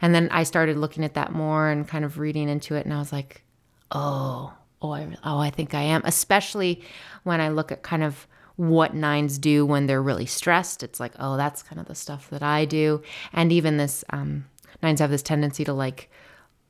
[0.00, 2.94] And then I started looking at that more and kind of reading into it, and
[2.94, 3.42] I was like,
[3.90, 6.02] oh, oh, I, oh, I think I am.
[6.04, 6.82] Especially
[7.24, 10.82] when I look at kind of what nines do when they're really stressed.
[10.82, 13.02] It's like, oh, that's kind of the stuff that I do.
[13.32, 14.46] And even this, um,
[14.82, 16.10] nines have this tendency to like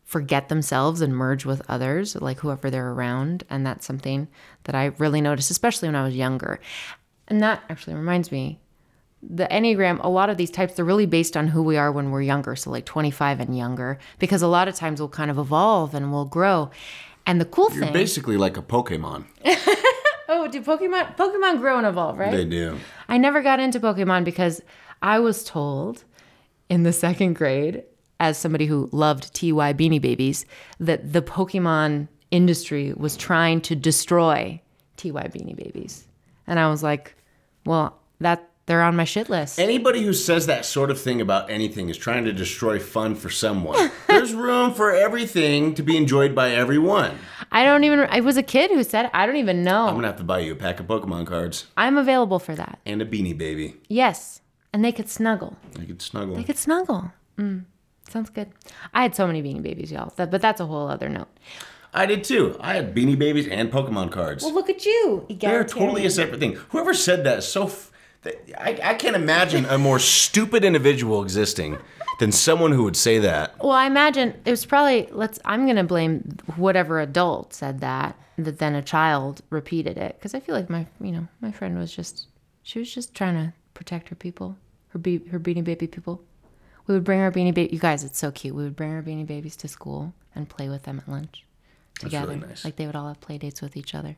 [0.05, 3.45] forget themselves and merge with others, like whoever they're around.
[3.49, 4.29] And that's something
[4.65, 6.61] that I really noticed, especially when I was younger.
[7.27, 8.59] And that actually reminds me
[9.23, 12.11] the Enneagram, a lot of these types, they're really based on who we are when
[12.11, 12.55] we're younger.
[12.55, 16.13] So, like 25 and younger, because a lot of times we'll kind of evolve and
[16.13, 16.71] we'll grow.
[17.27, 17.95] And the cool thing You're thing.
[17.95, 19.25] basically like a Pokemon.
[20.29, 22.33] oh, do Pokemon Pokemon grow and evolve, right?
[22.33, 22.79] They do.
[23.09, 24.63] I never got into Pokemon because
[25.03, 26.05] I was told
[26.69, 27.85] in the second grade,
[28.21, 30.47] as somebody who loved TY Beanie Babies,
[30.81, 34.61] that the Pokemon industry was trying to destroy
[34.97, 36.07] TY Beanie Babies.
[36.47, 37.15] And I was like,
[37.65, 39.59] well, that they're on my shit list.
[39.59, 43.31] Anybody who says that sort of thing about anything is trying to destroy fun for
[43.31, 43.91] someone.
[44.07, 47.19] There's room for everything to be enjoyed by everyone.
[47.51, 49.11] I don't even, I was a kid who said.
[49.13, 49.87] I don't even know.
[49.89, 52.79] I'm gonna have to buy you a pack of Pokemon cards I'm available for that.
[52.87, 53.75] and a beanie baby.
[53.89, 54.43] Yes.
[54.73, 55.57] And they could snuggle.
[55.81, 56.37] I could snuggle.
[56.37, 57.11] They could snuggle.
[57.39, 57.65] Mm,
[58.11, 58.51] sounds good.
[58.93, 60.13] I had so many beanie babies, y'all.
[60.17, 61.29] That, but that's a whole other note.
[61.95, 62.55] I did too.
[62.61, 64.45] I had beanie babies and Pokemon cards.
[64.45, 65.25] Well, look at you.
[65.31, 66.57] They're totally a separate thing.
[66.69, 67.65] Whoever said that is so.
[67.65, 67.91] F-
[68.25, 71.79] I, I can't imagine a more stupid individual existing
[72.19, 73.59] than someone who would say that.
[73.63, 75.39] Well, I imagine it was probably let's.
[75.45, 78.19] I'm gonna blame whatever adult said that.
[78.37, 81.77] That then a child repeated it because I feel like my, you know, my friend
[81.77, 82.29] was just
[82.63, 84.57] she was just trying to protect her people,
[84.91, 86.23] her be her beanie baby people.
[86.87, 87.73] We would bring our beanie baby.
[87.73, 88.55] You guys, it's so cute.
[88.55, 91.45] We would bring our beanie babies to school and play with them at lunch
[91.99, 92.29] together.
[92.29, 92.65] really nice.
[92.65, 94.17] Like they would all have play dates with each other.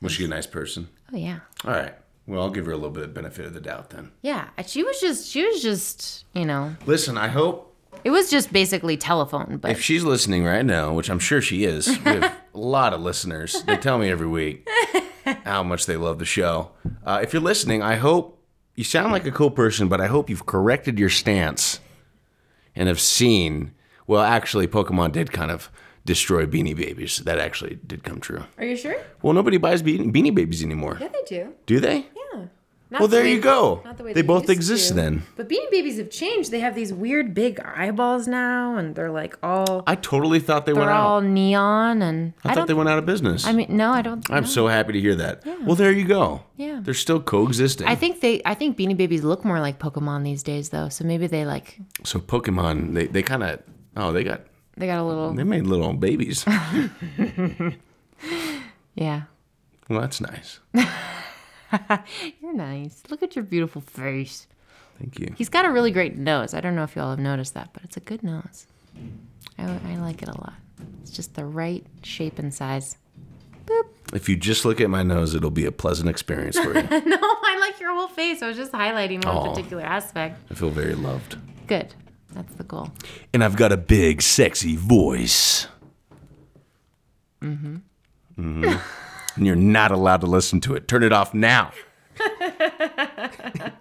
[0.00, 0.88] Was she a nice person?
[1.12, 1.40] Oh yeah.
[1.64, 1.94] All right.
[2.26, 4.12] Well, I'll give her a little bit of benefit of the doubt then.
[4.22, 8.52] Yeah, she was just she was just you know Listen, I hope it was just
[8.52, 12.22] basically telephone, but if she's listening right now, which I'm sure she is, we have
[12.54, 13.62] a lot of listeners.
[13.62, 14.68] They tell me every week
[15.44, 16.72] how much they love the show.
[17.04, 18.42] Uh, if you're listening, I hope
[18.74, 21.80] you sound like a cool person, but I hope you've corrected your stance
[22.74, 23.72] and have seen.
[24.06, 25.70] Well, actually, Pokemon did kind of
[26.04, 27.18] destroy Beanie Babies.
[27.18, 28.44] That actually did come true.
[28.58, 28.96] are you sure?
[29.22, 30.98] Well, nobody buys Beanie, Beanie Babies anymore.
[31.00, 31.52] Yeah, they do.
[31.66, 31.96] Do they?
[31.96, 32.46] Yeah.
[32.90, 33.80] Not Well, the there way- you go.
[33.84, 34.94] not the way They both exist to.
[34.94, 35.22] then.
[35.36, 36.50] But Beanie Babies have changed.
[36.52, 40.74] They have these weird big eyeballs now, and they're like all I totally thought they
[40.74, 41.04] went out.
[41.04, 42.02] all neon.
[42.02, 43.46] And I, I, thought they went out of business.
[43.46, 44.30] I mean, no, I don't.
[44.30, 44.48] I'm no.
[44.48, 45.42] so happy to hear that.
[45.44, 45.56] Yeah.
[45.64, 46.44] Well, there you go.
[46.56, 46.80] Yeah.
[46.82, 47.86] They're still coexisting.
[47.88, 48.42] I think they.
[48.44, 50.88] I think Beanie Babies look more like Pokemon these days, though.
[50.90, 53.60] So maybe they like so Pokemon, they, they kind of,
[53.96, 54.42] oh, they got,
[54.76, 55.32] they got a little.
[55.32, 56.44] they made little babies.
[58.94, 59.22] Yeah.
[59.88, 60.60] well, that's nice.
[62.40, 63.02] You're nice.
[63.10, 64.46] Look at your beautiful face.
[64.98, 65.34] Thank you.
[65.36, 66.54] He's got a really great nose.
[66.54, 68.66] I don't know if y'all have noticed that, but it's a good nose.
[69.58, 70.54] I, I like it a lot.
[71.02, 72.96] It's just the right shape and size.
[73.66, 73.86] Boop.
[74.12, 76.82] If you just look at my nose, it'll be a pleasant experience for you.
[77.06, 78.42] No, I like your whole face.
[78.42, 79.50] I was just highlighting one Aw.
[79.50, 80.38] particular aspect.
[80.50, 81.36] I feel very loved.
[81.66, 81.94] Good.
[82.34, 82.90] That's the goal.
[83.32, 85.68] And I've got a big, sexy voice.
[87.40, 87.76] Mm-hmm.
[88.38, 88.78] Mm-hmm.
[89.36, 90.88] and you're not allowed to listen to it.
[90.88, 91.72] Turn it off now.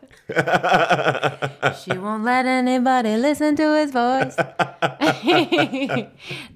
[1.84, 4.36] She won't let anybody listen to his voice.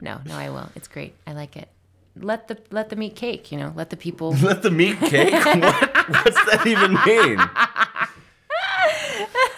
[0.01, 0.69] no, no, I will.
[0.75, 1.15] It's great.
[1.25, 1.67] I like it.
[2.15, 3.51] Let the let them eat cake.
[3.51, 4.31] You know, let the people.
[4.41, 5.33] Let the meat cake?
[5.45, 6.10] what?
[6.10, 7.39] What's that even mean?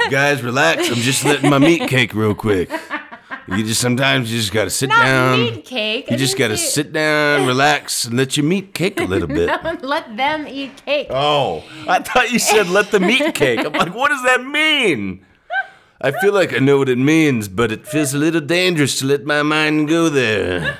[0.10, 0.90] Guys, relax.
[0.90, 2.70] I'm just letting my meat cake real quick.
[3.48, 5.40] You just sometimes you just gotta sit Not down.
[5.42, 6.06] meat cake.
[6.10, 9.28] I You just gotta say- sit down, relax, and let your meat cake a little
[9.28, 9.50] bit.
[9.82, 11.08] let them eat cake.
[11.10, 13.60] Oh, I thought you said let the meat cake.
[13.66, 15.26] I'm like, what does that mean?
[16.02, 19.06] I feel like I know what it means, but it feels a little dangerous to
[19.06, 20.80] let my mind go there.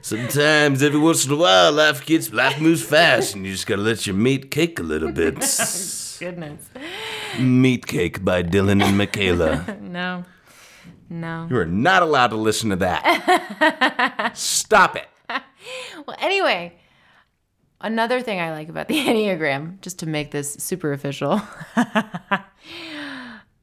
[0.00, 3.82] Sometimes, every once in a while, life gets life moves fast, and you just gotta
[3.82, 5.36] let your meat cake a little bit.
[6.22, 6.70] Goodness.
[7.40, 9.76] meat cake by Dylan and Michaela.
[9.80, 10.24] No.
[11.10, 11.48] No.
[11.50, 14.30] You are not allowed to listen to that.
[14.34, 15.08] Stop it.
[16.06, 16.78] well, anyway,
[17.80, 21.42] another thing I like about the Enneagram, just to make this super official,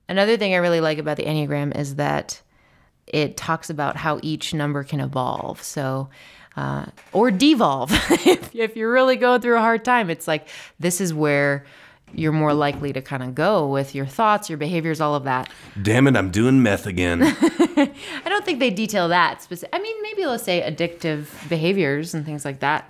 [0.09, 2.41] another thing I really like about the Enneagram is that
[3.07, 5.63] it talks about how each number can evolve.
[5.63, 6.09] So,
[6.57, 7.89] uh, or devolve.
[8.27, 11.65] if, if you're really going through a hard time, it's like this is where
[12.13, 15.49] you're more likely to kind of go with your thoughts, your behaviors, all of that.
[15.81, 17.21] Damn it, I'm doing meth again.
[17.23, 19.73] I don't think they detail that specific.
[19.73, 22.89] I mean, maybe they'll say addictive behaviors and things like that.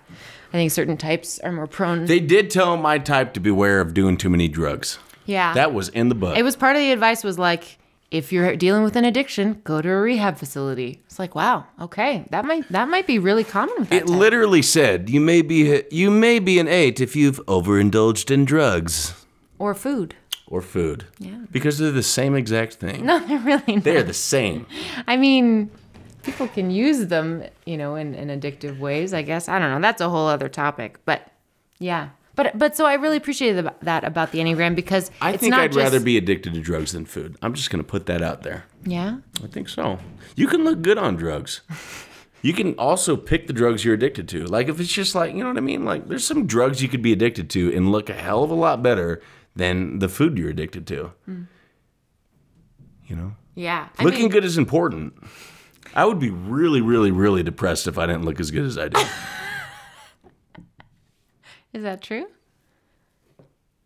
[0.51, 2.05] I think certain types are more prone.
[2.05, 4.97] they did tell my type to beware of doing too many drugs.
[5.25, 6.37] yeah, That was in the book.
[6.37, 7.77] it was part of the advice was like,
[8.11, 11.01] if you're dealing with an addiction, go to a rehab facility.
[11.05, 13.95] It's like, wow, okay, that might that might be really common with that.
[13.95, 14.17] It type.
[14.17, 19.13] literally said you may be you may be an eight if you've overindulged in drugs
[19.59, 20.15] or food.
[20.47, 21.05] or food.
[21.19, 21.45] Yeah.
[21.51, 23.05] Because they're the same exact thing.
[23.05, 23.83] No, they're really not.
[23.83, 24.65] They're the same.
[25.07, 25.69] I mean,
[26.23, 29.47] people can use them, you know, in, in addictive ways, I guess.
[29.47, 29.81] I don't know.
[29.81, 30.97] That's a whole other topic.
[31.05, 31.27] But
[31.77, 32.09] yeah.
[32.39, 35.51] But but so I really appreciated abo- that about the Enneagram because I it's think
[35.51, 37.35] not I'd just, rather be addicted to drugs than food.
[37.41, 38.63] I'm just going to put that out there.
[38.85, 39.17] Yeah.
[39.43, 39.99] I think so.
[40.37, 41.59] You can look good on drugs.
[42.41, 44.45] You can also pick the drugs you're addicted to.
[44.45, 45.83] Like if it's just like, you know what I mean?
[45.83, 48.55] Like there's some drugs you could be addicted to and look a hell of a
[48.55, 49.21] lot better
[49.53, 51.11] than the food you're addicted to.
[51.25, 51.41] Hmm.
[53.05, 53.35] You know?
[53.55, 53.89] Yeah.
[53.97, 55.13] I Looking mean, good is important.
[55.93, 58.87] I would be really, really, really depressed if I didn't look as good as I
[58.87, 59.03] do.
[61.73, 62.27] is that true?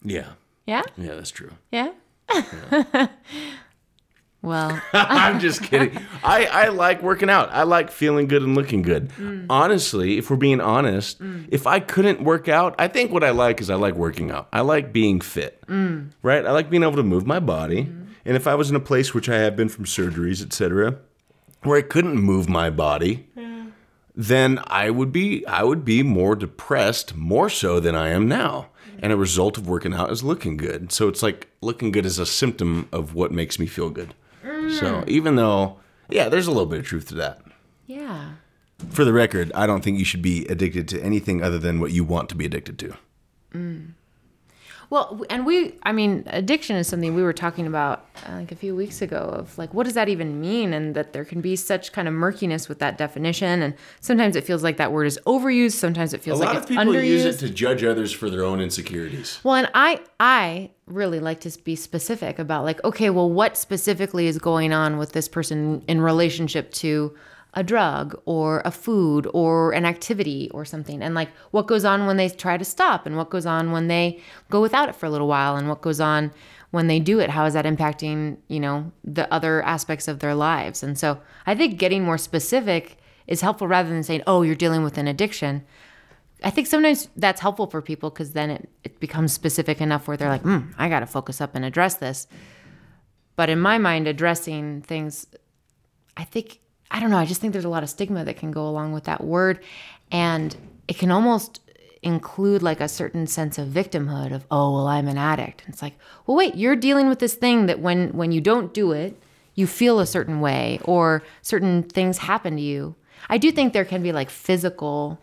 [0.03, 0.33] yeah.
[0.65, 0.83] Yeah.
[0.97, 1.51] Yeah, that's true.
[1.71, 1.91] Yeah.
[4.41, 5.97] well, I'm just kidding.
[6.23, 7.49] I, I like working out.
[7.51, 9.09] I like feeling good and looking good.
[9.11, 9.47] Mm.
[9.49, 11.47] Honestly, if we're being honest, mm.
[11.51, 14.47] if I couldn't work out, I think what I like is I like working out.
[14.53, 16.11] I like being fit, mm.
[16.21, 16.45] right?
[16.45, 17.83] I like being able to move my body.
[17.83, 18.03] Mm-hmm.
[18.25, 20.97] And if I was in a place, which I have been from surgeries, etc.,
[21.63, 23.27] where I couldn't move my body,
[24.15, 28.69] then I would be I would be more depressed, more so than I am now.
[29.01, 30.91] And a result of working out is looking good.
[30.91, 34.13] So it's like looking good is a symptom of what makes me feel good.
[34.43, 35.07] So mm.
[35.09, 35.77] even though,
[36.09, 37.41] yeah, there's a little bit of truth to that.
[37.85, 38.33] yeah.
[38.89, 41.91] For the record, I don't think you should be addicted to anything other than what
[41.91, 42.95] you want to be addicted to.
[43.53, 43.93] Mm.
[44.93, 48.55] Well, and we, I mean, addiction is something we were talking about uh, like a
[48.55, 50.71] few weeks ago of like, what does that even mean?
[50.71, 53.63] And that there can be such kind of murkiness with that definition.
[53.63, 55.71] And sometimes it feels like that word is overused.
[55.71, 57.39] Sometimes it feels like it's underused.
[57.39, 59.39] to judge others for their own insecurities.
[59.43, 64.27] Well, and I I really like to be specific about like, okay, well, what specifically
[64.27, 67.15] is going on with this person in relationship to
[67.55, 72.05] a drug or a food or an activity or something, and like what goes on
[72.05, 75.05] when they try to stop, and what goes on when they go without it for
[75.05, 76.31] a little while, and what goes on
[76.71, 77.29] when they do it.
[77.29, 80.83] How is that impacting you know the other aspects of their lives?
[80.83, 84.83] And so I think getting more specific is helpful rather than saying, oh, you're dealing
[84.83, 85.63] with an addiction.
[86.43, 90.17] I think sometimes that's helpful for people because then it, it becomes specific enough where
[90.17, 92.27] they're like, mm, I got to focus up and address this.
[93.35, 95.27] But in my mind, addressing things,
[96.17, 96.59] I think,
[96.93, 98.93] I don't know, I just think there's a lot of stigma that can go along
[98.93, 99.59] with that word.
[100.11, 100.55] And
[100.87, 101.59] it can almost
[102.03, 105.63] include like a certain sense of victimhood of, oh, well, I'm an addict.
[105.65, 108.73] And it's like, well, wait, you're dealing with this thing that when, when you don't
[108.73, 109.19] do it,
[109.55, 112.95] you feel a certain way or certain things happen to you.
[113.29, 115.19] I do think there can be like physical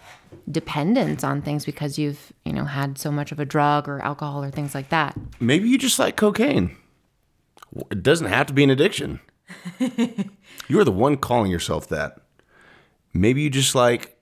[0.51, 4.43] dependence on things because you've, you know, had so much of a drug or alcohol
[4.43, 5.17] or things like that.
[5.39, 6.77] Maybe you just like cocaine.
[7.91, 9.21] It doesn't have to be an addiction.
[10.69, 12.21] You're the one calling yourself that.
[13.13, 14.17] Maybe you just like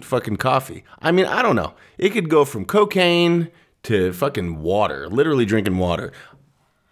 [0.00, 0.84] fucking coffee.
[1.00, 1.74] I mean, I don't know.
[1.98, 3.50] It could go from cocaine
[3.84, 6.12] to fucking water, literally drinking water.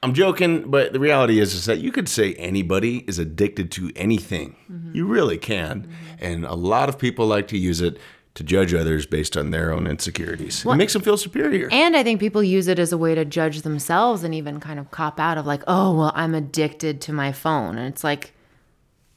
[0.02, 3.90] I'm joking, but the reality is, is that you could say anybody is addicted to
[3.96, 4.56] anything.
[4.70, 4.94] Mm-hmm.
[4.94, 5.82] You really can.
[5.82, 6.24] Mm-hmm.
[6.24, 7.98] And a lot of people like to use it
[8.38, 10.64] to judge others based on their own insecurities.
[10.64, 11.68] it makes them feel superior.
[11.72, 14.78] And I think people use it as a way to judge themselves and even kind
[14.78, 17.76] of cop out of like, oh, well, I'm addicted to my phone.
[17.76, 18.32] And it's like,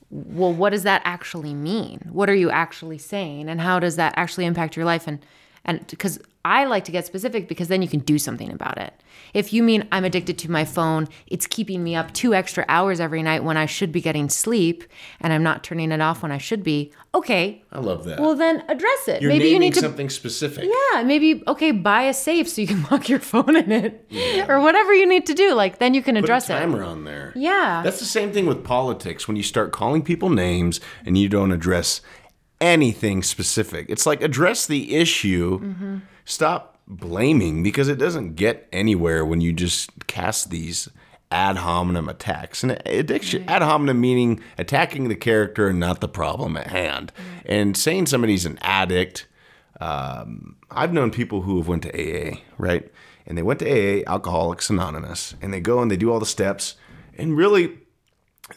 [0.09, 2.09] well, what does that actually mean?
[2.11, 3.47] What are you actually saying?
[3.47, 5.05] And how does that actually impact your life?
[5.05, 5.23] And
[5.65, 8.91] and because I like to get specific because then you can do something about it.
[9.33, 12.99] If you mean I'm addicted to my phone, it's keeping me up two extra hours
[12.99, 14.83] every night when I should be getting sleep
[15.19, 18.19] and I'm not turning it off when I should be, okay, I love that.
[18.19, 19.21] well then address it.
[19.21, 20.65] You're maybe you need to something specific.
[20.65, 24.05] yeah, maybe okay, buy a safe so you can lock your phone in it,
[24.49, 25.53] or whatever you need to do.
[25.53, 26.59] Like then you can Put address a it.
[26.59, 27.33] timer on there.
[27.35, 29.27] Yeah, That's the same thing with politics.
[29.27, 32.01] When you start calling people names and you don't address
[32.59, 35.59] anything specific, it's like address the issue.
[35.59, 35.97] Mm-hmm.
[36.25, 40.89] Stop blaming because it doesn't get anywhere when you just cast these
[41.31, 42.61] ad hominem attacks.
[42.61, 47.11] And addiction, ad hominem meaning attacking the character and not the problem at hand.
[47.45, 49.27] And saying somebody's an addict.
[49.79, 52.91] Um, I've known people who have went to AA, right?
[53.25, 56.25] And they went to AA, Alcoholics Anonymous, and they go and they do all the
[56.25, 56.75] steps.
[57.17, 57.77] And really,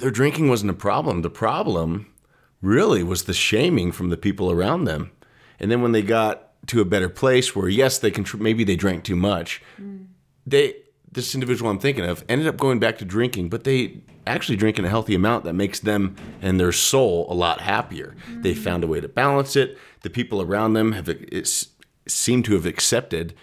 [0.00, 1.22] their drinking wasn't a problem.
[1.22, 2.12] The problem
[2.60, 5.12] really was the shaming from the people around them.
[5.60, 8.76] And then when they got to a better place where yes, they can maybe they
[8.76, 10.06] drank too much, mm.
[10.46, 10.76] they
[11.10, 14.84] this individual I'm thinking of ended up going back to drinking, but they actually drinking
[14.84, 18.16] a healthy amount that makes them and their soul a lot happier.
[18.30, 18.42] Mm.
[18.42, 19.78] They found a way to balance it.
[20.02, 21.66] The people around them have it
[22.06, 23.34] seem to have accepted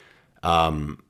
[0.43, 1.01] um,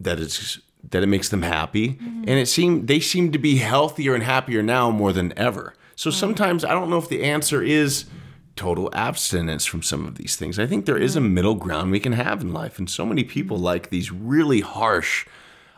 [0.00, 2.24] that it's that it makes them happy, mm-hmm.
[2.28, 5.74] and it seemed they seem to be healthier and happier now more than ever.
[5.96, 8.04] So sometimes I don't know if the answer is
[8.56, 10.58] total abstinence from some of these things.
[10.58, 11.30] I think there is a mm.
[11.30, 13.62] middle ground we can have in life, and so many people mm.
[13.62, 15.26] like these really harsh.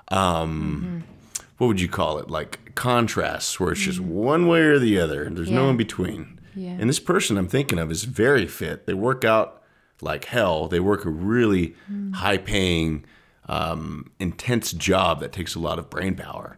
[0.09, 1.45] Um, mm-hmm.
[1.59, 2.31] What would you call it?
[2.31, 4.07] Like contrasts, where it's just mm.
[4.07, 6.41] one way or the other, and there's no in between.
[6.55, 6.77] Yeah.
[6.79, 8.87] And this person I'm thinking of is very fit.
[8.87, 9.63] They work out
[10.01, 10.69] like hell.
[10.69, 11.75] They work a really
[12.15, 13.05] high paying,
[13.49, 16.57] um, intense job that takes a lot of brain power.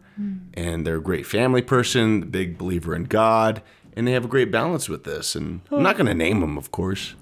[0.53, 3.63] And they're a great family person, big believer in God,
[3.95, 5.35] and they have a great balance with this.
[5.35, 7.15] And I'm not going to name them, of course.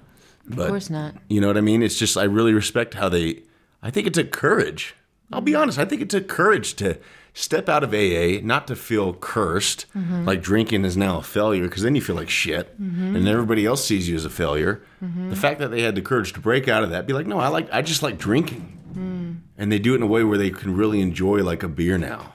[0.46, 1.14] But, Of course not.
[1.28, 1.82] You know what I mean?
[1.82, 3.42] It's just, I really respect how they,
[3.82, 4.94] I think it took courage.
[5.32, 5.62] I'll be mm-hmm.
[5.62, 6.98] honest, I think it took courage to
[7.32, 10.24] step out of AA, not to feel cursed, mm-hmm.
[10.24, 13.14] like drinking is now a failure, because then you feel like shit, mm-hmm.
[13.14, 14.82] and everybody else sees you as a failure.
[15.00, 17.38] The fact that they had the courage to break out of that, be like, no,
[17.38, 19.38] I like, I just like drinking, mm.
[19.56, 21.96] and they do it in a way where they can really enjoy like a beer
[21.96, 22.34] now.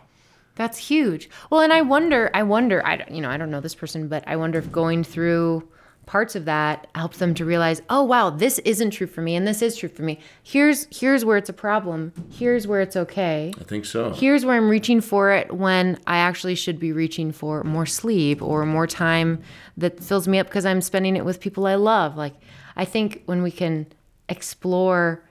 [0.55, 1.29] That's huge.
[1.49, 4.07] Well, and I wonder, I wonder, I don't, you know, I don't know this person,
[4.07, 5.67] but I wonder if going through
[6.05, 9.47] parts of that helps them to realize, oh wow, this isn't true for me, and
[9.47, 10.19] this is true for me.
[10.43, 12.13] Here's here's where it's a problem.
[12.31, 13.53] Here's where it's okay.
[13.59, 14.11] I think so.
[14.11, 18.41] Here's where I'm reaching for it when I actually should be reaching for more sleep
[18.41, 19.41] or more time
[19.77, 22.15] that fills me up because I'm spending it with people I love.
[22.15, 22.35] Like
[22.75, 23.87] I think when we can
[24.29, 25.23] explore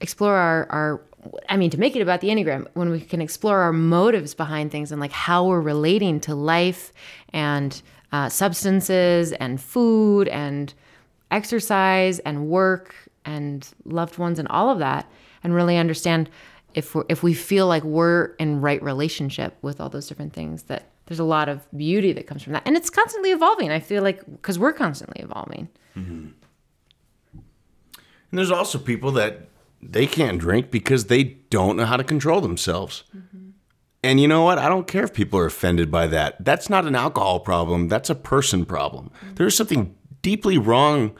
[0.00, 1.00] explore our, our
[1.48, 4.70] I mean to make it about the Enneagram, when we can explore our motives behind
[4.70, 6.92] things and like how we're relating to life
[7.32, 7.80] and
[8.12, 10.74] uh, substances and food and
[11.30, 12.94] exercise and work
[13.24, 15.10] and loved ones and all of that,
[15.42, 16.28] and really understand
[16.74, 20.64] if we if we feel like we're in right relationship with all those different things
[20.64, 22.62] that there's a lot of beauty that comes from that.
[22.66, 23.70] And it's constantly evolving.
[23.70, 25.68] I feel like because we're constantly evolving.
[28.30, 29.48] And there's also people that
[29.90, 33.04] they can't drink because they don't know how to control themselves.
[34.02, 34.58] And you know what?
[34.58, 36.42] I don't care if people are offended by that.
[36.44, 39.10] That's not an alcohol problem, that's a person problem.
[39.36, 41.14] There's something deeply wrong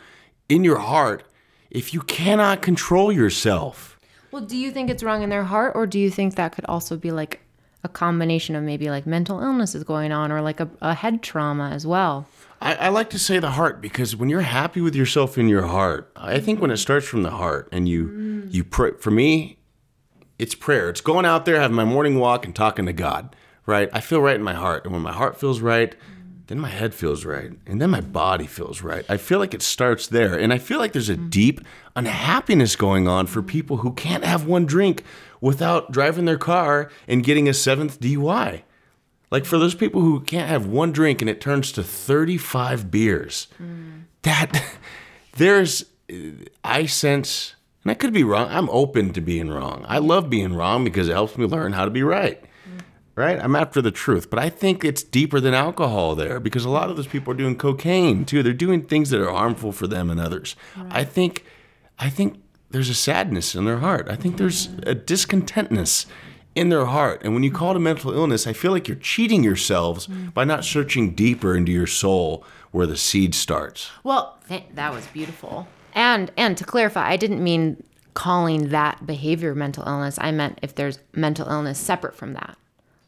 [0.48, 1.24] in your heart
[1.70, 3.98] if you cannot control yourself.
[4.30, 6.64] Well, do you think it's wrong in their heart, or do you think that could
[6.66, 7.40] also be like
[7.84, 11.22] a combination of maybe like mental illness is going on, or like a, a head
[11.22, 12.26] trauma as well?
[12.64, 15.66] I, I like to say the heart because when you're happy with yourself in your
[15.66, 19.58] heart, I think when it starts from the heart and you you pray for me,
[20.38, 20.88] it's prayer.
[20.88, 23.36] It's going out there, having my morning walk and talking to God.
[23.66, 23.90] Right?
[23.92, 24.84] I feel right in my heart.
[24.84, 25.94] And when my heart feels right,
[26.46, 27.52] then my head feels right.
[27.66, 29.04] And then my body feels right.
[29.08, 30.38] I feel like it starts there.
[30.38, 31.60] And I feel like there's a deep
[31.96, 35.02] unhappiness going on for people who can't have one drink
[35.40, 38.62] without driving their car and getting a seventh DUI.
[39.34, 43.48] Like for those people who can't have one drink and it turns to 35 beers,
[44.22, 44.64] that
[45.36, 45.86] there's,
[46.62, 48.46] I sense, and I could be wrong.
[48.48, 49.84] I'm open to being wrong.
[49.88, 52.44] I love being wrong because it helps me learn how to be right.
[53.16, 53.40] Right?
[53.40, 54.30] I'm after the truth.
[54.30, 57.36] But I think it's deeper than alcohol there because a lot of those people are
[57.36, 58.40] doing cocaine too.
[58.44, 60.54] They're doing things that are harmful for them and others.
[60.90, 61.44] I think,
[61.98, 64.06] I think there's a sadness in their heart.
[64.08, 66.06] I think there's a discontentness
[66.54, 67.22] in their heart.
[67.24, 70.32] And when you call it a mental illness, I feel like you're cheating yourselves mm.
[70.32, 73.90] by not searching deeper into your soul where the seed starts.
[74.02, 75.68] Well, th- that was beautiful.
[75.94, 77.82] And and to clarify, I didn't mean
[78.14, 80.18] calling that behavior mental illness.
[80.20, 82.56] I meant if there's mental illness separate from that,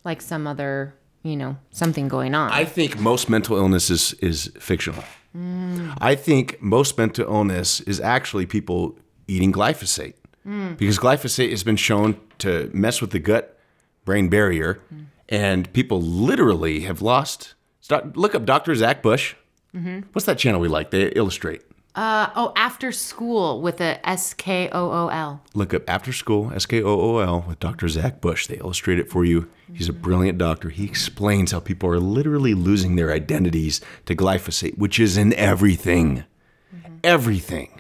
[0.05, 2.51] like some other, you know, something going on.
[2.53, 5.05] I think most mental illness is, is fictional.
[5.36, 5.97] Mm.
[6.01, 8.97] I think most mental illness is actually people
[9.28, 10.14] eating glyphosate
[10.47, 10.76] Mm.
[10.76, 13.59] because glyphosate has been shown to mess with the gut
[14.05, 15.07] brain barrier, mm.
[15.28, 17.55] and people literally have lost.
[18.14, 18.74] Look up Dr.
[18.74, 19.34] Zach Bush.
[19.74, 20.01] Mm-hmm.
[20.12, 20.90] What's that channel we like?
[20.90, 21.62] They illustrate.
[21.94, 25.42] uh, oh, After Skool with a S K O O L.
[25.55, 27.88] Look up After Skool, S K O O L, with Dr.
[27.88, 28.47] Zach Bush.
[28.47, 29.49] They illustrate it for you.
[29.72, 30.03] He's a mm-hmm.
[30.03, 30.70] brilliant doctor.
[30.70, 36.24] He explains how people are literally losing their identities to glyphosate, which is in everything.
[36.74, 36.97] Mm-hmm.
[37.03, 37.75] Everything.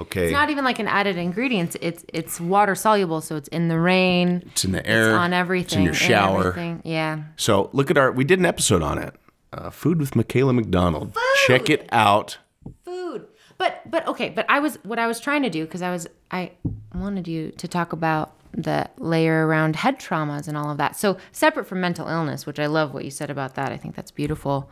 [0.00, 0.24] Okay.
[0.26, 1.76] It's not even like an added ingredient.
[1.80, 4.42] It's it's water soluble, so it's in the rain.
[4.52, 5.08] It's in the air.
[5.10, 5.64] It's on everything.
[5.64, 6.48] It's in your shower.
[6.48, 6.82] everything.
[6.84, 7.22] Yeah.
[7.36, 8.12] So look at our.
[8.12, 9.14] We did an episode on it.
[9.52, 11.16] Uh, Food with Michaela McDonald.
[11.46, 12.38] Check it out.
[12.84, 13.26] food
[13.56, 16.06] but but okay but i was what i was trying to do because i was
[16.30, 16.52] i
[16.94, 21.16] wanted you to talk about the layer around head traumas and all of that so
[21.32, 24.10] separate from mental illness which i love what you said about that i think that's
[24.12, 24.70] beautiful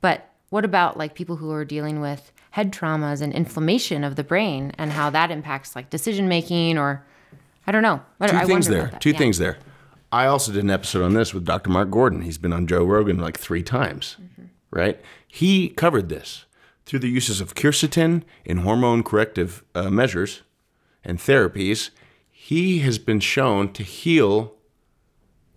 [0.00, 4.24] but what about like people who are dealing with head traumas and inflammation of the
[4.24, 7.04] brain and how that impacts like decision making or
[7.66, 8.90] i don't know I, Two I things there.
[8.98, 9.18] Two Yeah.
[9.18, 9.58] things there.
[10.10, 11.68] I also did an episode on this with Dr.
[11.68, 12.22] Mark Gordon.
[12.22, 14.44] He's been on Joe Rogan like three times, Mm-hmm.
[14.70, 14.98] right?
[15.26, 16.46] He covered this
[16.86, 20.42] through the uses of quercetin in hormone corrective uh, measures
[21.04, 21.90] and therapies.
[22.30, 24.54] He has been shown to heal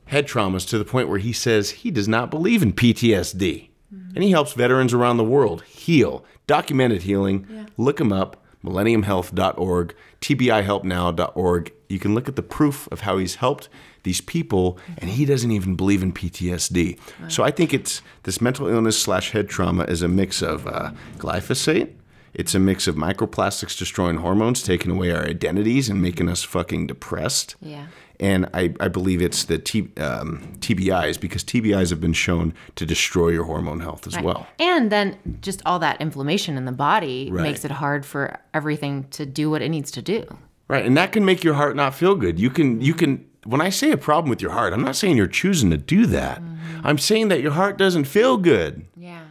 [0.06, 3.70] head traumas to the point where he says he does not believe in PTSD.
[4.16, 7.46] And he helps veterans around the world heal, documented healing.
[7.78, 11.74] Look him up, millenniumhealth.org, tbihelpnow.org.
[11.88, 13.70] You can look at the proof of how he's helped
[14.02, 16.98] these people, and he doesn't even believe in PTSD.
[17.30, 20.92] So I think it's this mental illness slash head trauma is a mix of uh,
[21.18, 21.94] glyphosate.
[22.34, 26.88] It's a mix of microplastics destroying hormones, taking away our identities and making us fucking
[26.88, 27.56] depressed.
[27.62, 27.88] Yeah.
[28.22, 32.86] And I, I believe it's the T, um, TBIs because TBIs have been shown to
[32.86, 34.46] destroy your hormone health as well.
[34.60, 37.44] And then just all that inflammation in the body Right.
[37.44, 40.26] makes it hard for everything to do what it needs to do.
[40.68, 42.40] Right, and that can make your heart not feel good.
[42.40, 45.16] You can you can when I say a problem with your heart, I'm not saying
[45.18, 46.42] you're choosing to do that.
[46.84, 48.86] I'm saying that your heart doesn't feel good.
[48.96, 49.22] Yeah.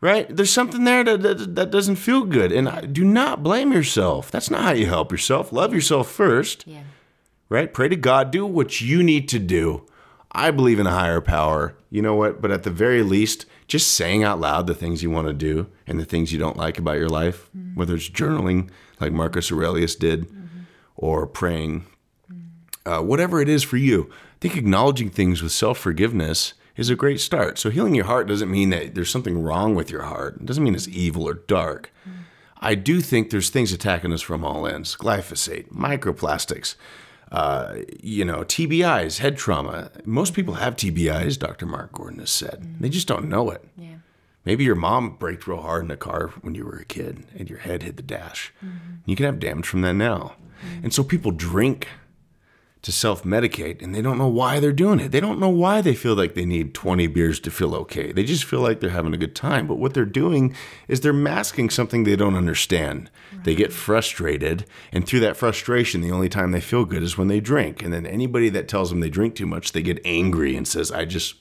[0.00, 0.26] Right?
[0.34, 2.50] There's something there that, that, that doesn't feel good.
[2.52, 4.30] And do not blame yourself.
[4.30, 5.52] That's not how you help yourself.
[5.52, 6.66] Love yourself first.
[6.66, 6.82] Yeah.
[7.48, 7.72] Right?
[7.72, 9.86] Pray to God, do what you need to do.
[10.32, 11.74] I believe in a higher power.
[11.90, 12.42] You know what?
[12.42, 15.68] But at the very least, just saying out loud the things you want to do
[15.86, 18.70] and the things you don't like about your life, whether it's journaling
[19.00, 20.26] like Marcus Aurelius did
[20.96, 21.86] or praying,
[22.84, 26.96] uh, whatever it is for you, I think acknowledging things with self forgiveness is a
[26.96, 27.58] great start.
[27.58, 30.62] So, healing your heart doesn't mean that there's something wrong with your heart, it doesn't
[30.62, 31.92] mean it's evil or dark.
[32.60, 36.74] I do think there's things attacking us from all ends glyphosate, microplastics,
[37.30, 39.90] uh, you know, TBIs, head trauma.
[40.04, 41.66] Most people have TBIs, Dr.
[41.66, 42.76] Mark Gordon has said.
[42.80, 43.64] They just don't know it.
[43.76, 43.96] Yeah.
[44.44, 47.50] Maybe your mom braked real hard in a car when you were a kid and
[47.50, 48.52] your head hit the dash.
[49.04, 50.36] You can have damage from that now.
[50.82, 51.86] And so people drink
[52.82, 55.10] to self medicate and they don't know why they're doing it.
[55.10, 58.12] They don't know why they feel like they need 20 beers to feel okay.
[58.12, 59.66] They just feel like they're having a good time.
[59.66, 60.54] But what they're doing
[60.86, 63.10] is they're masking something they don't understand.
[63.44, 64.64] They get frustrated.
[64.92, 67.82] And through that frustration, the only time they feel good is when they drink.
[67.82, 70.92] And then anybody that tells them they drink too much, they get angry and says,
[70.92, 71.34] I just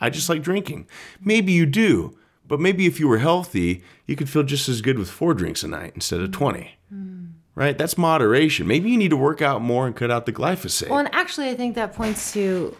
[0.00, 0.86] I just like drinking.
[1.20, 4.98] Maybe you do, but maybe if you were healthy, you could feel just as good
[4.98, 6.76] with four drinks a night instead of 20.
[6.90, 7.23] Hmm.
[7.54, 7.78] Right?
[7.78, 8.66] That's moderation.
[8.66, 10.88] Maybe you need to work out more and cut out the glyphosate.
[10.88, 12.76] Well, and actually, I think that points to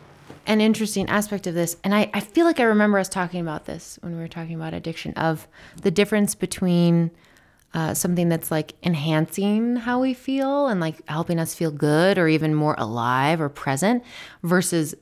[0.47, 1.77] an interesting aspect of this.
[1.85, 4.55] And I, I feel like I remember us talking about this when we were talking
[4.55, 5.47] about addiction of
[5.83, 7.11] the difference between
[7.73, 12.29] uh, something that's like enhancing how we feel and like helping us feel good or
[12.29, 14.03] even more alive or present
[14.43, 14.95] versus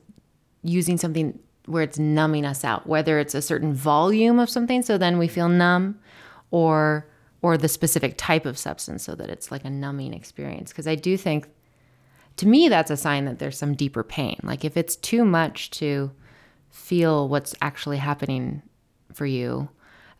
[0.63, 4.97] using something where it's numbing us out, whether it's a certain volume of something, so
[4.97, 5.99] then we feel numb,
[6.51, 7.07] or
[7.43, 10.71] or the specific type of substance, so that it's like a numbing experience.
[10.71, 11.47] Because I do think,
[12.37, 14.39] to me, that's a sign that there's some deeper pain.
[14.41, 16.11] Like if it's too much to
[16.71, 18.63] feel what's actually happening
[19.13, 19.69] for you,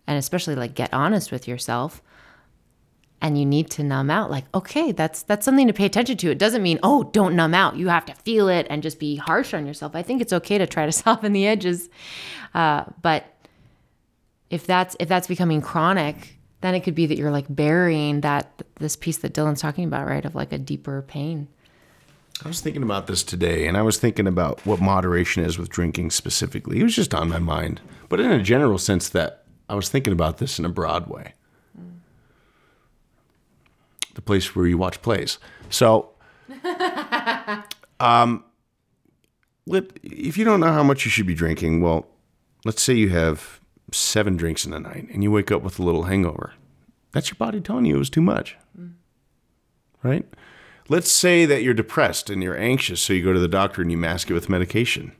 [0.05, 2.03] and especially like get honest with yourself,
[3.23, 6.29] and you need to numb out like okay that's that's something to pay attention to
[6.29, 9.15] it doesn't mean oh don't numb out you have to feel it and just be
[9.15, 11.89] harsh on yourself i think it's okay to try to soften the edges
[12.53, 13.25] uh, but
[14.49, 18.63] if that's if that's becoming chronic then it could be that you're like burying that
[18.79, 21.47] this piece that dylan's talking about right of like a deeper pain
[22.43, 25.69] I was thinking about this today, and I was thinking about what moderation is with
[25.69, 26.79] drinking specifically.
[26.79, 30.11] It was just on my mind, but in a general sense, that I was thinking
[30.11, 31.33] about this in a broad way.
[34.15, 35.39] The place where you watch plays.
[35.69, 36.09] So,
[37.99, 38.43] um,
[39.65, 42.07] if you don't know how much you should be drinking, well,
[42.65, 43.59] let's say you have
[43.93, 46.53] seven drinks in a night, and you wake up with a little hangover.
[47.11, 48.93] That's your body telling you it was too much, mm.
[50.01, 50.25] right?
[50.89, 53.91] Let's say that you're depressed and you're anxious, so you go to the doctor and
[53.91, 55.13] you mask it with medication.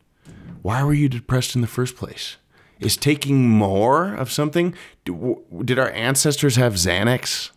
[0.61, 2.37] Why were you depressed in the first place?
[2.79, 4.75] Is taking more of something?
[5.05, 7.51] Did our ancestors have Xanax?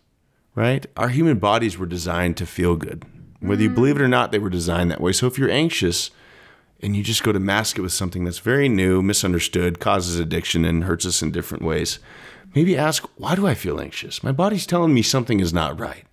[0.55, 0.85] Right?
[0.95, 3.05] Our human bodies were designed to feel good.
[3.39, 3.75] Whether you mm.
[3.75, 5.11] believe it or not, they were designed that way.
[5.11, 6.11] So if you're anxious
[6.81, 10.65] and you just go to mask it with something that's very new, misunderstood, causes addiction,
[10.65, 11.99] and hurts us in different ways,
[12.53, 14.23] maybe ask, why do I feel anxious?
[14.23, 16.05] My body's telling me something is not right.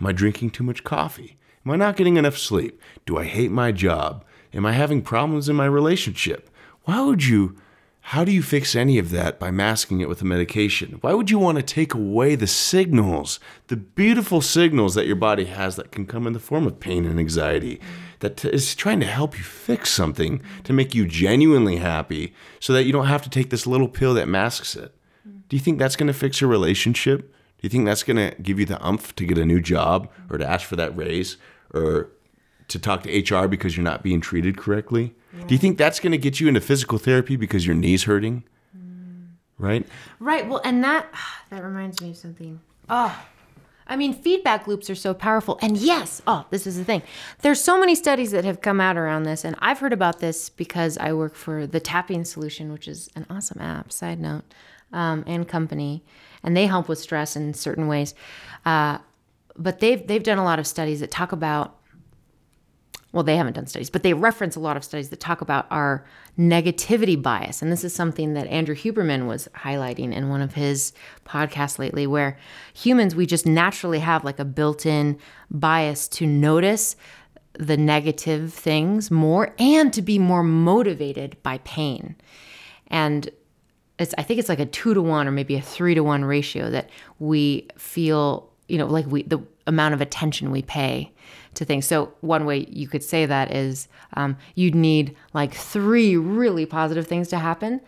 [0.00, 1.38] Am I drinking too much coffee?
[1.64, 2.80] Am I not getting enough sleep?
[3.06, 4.24] Do I hate my job?
[4.52, 6.50] Am I having problems in my relationship?
[6.84, 7.56] Why would you?
[8.06, 10.98] How do you fix any of that by masking it with a medication?
[11.02, 15.44] Why would you want to take away the signals, the beautiful signals that your body
[15.44, 17.80] has that can come in the form of pain and anxiety,
[18.22, 22.72] that t- is trying to help you fix something to make you genuinely happy so
[22.72, 24.94] that you don't have to take this little pill that masks it?
[25.24, 27.30] Do you think that's going to fix your relationship?
[27.30, 30.08] Do you think that's going to give you the umph to get a new job
[30.30, 31.36] or to ask for that raise
[31.74, 32.10] or
[32.68, 35.14] to talk to HR because you're not being treated correctly?
[35.46, 38.44] Do you think that's going to get you into physical therapy because your knee's hurting?
[38.76, 39.28] Mm.
[39.58, 39.86] Right?
[40.20, 40.48] Right.
[40.48, 41.06] Well, and that
[41.50, 42.60] that reminds me of something.
[42.88, 43.24] Oh,
[43.92, 45.58] I mean, feedback loops are so powerful.
[45.60, 47.02] And yes, oh, this is the thing.
[47.42, 50.48] There's so many studies that have come out around this, and I've heard about this
[50.48, 53.92] because I work for the Tapping Solution, which is an awesome app.
[53.92, 54.44] Side note,
[54.94, 56.02] um, and company,
[56.42, 58.14] and they help with stress in certain ways.
[58.64, 58.96] Uh,
[59.58, 61.76] but they've they've done a lot of studies that talk about
[63.12, 65.66] well, they haven't done studies, but they reference a lot of studies that talk about
[65.70, 66.04] our
[66.38, 67.60] negativity bias.
[67.60, 70.94] And this is something that Andrew Huberman was highlighting in one of his
[71.26, 72.38] podcasts lately, where
[72.72, 75.18] humans, we just naturally have like a built in
[75.50, 76.96] bias to notice
[77.58, 82.16] the negative things more and to be more motivated by pain.
[82.86, 83.28] And
[83.98, 86.24] it's, I think it's like a two to one or maybe a three to one
[86.24, 86.88] ratio that
[87.18, 91.12] we feel, you know, like we, the amount of attention we pay
[91.54, 91.86] to things.
[91.86, 97.06] So one way you could say that is um, you'd need like three really positive
[97.06, 97.80] things to happen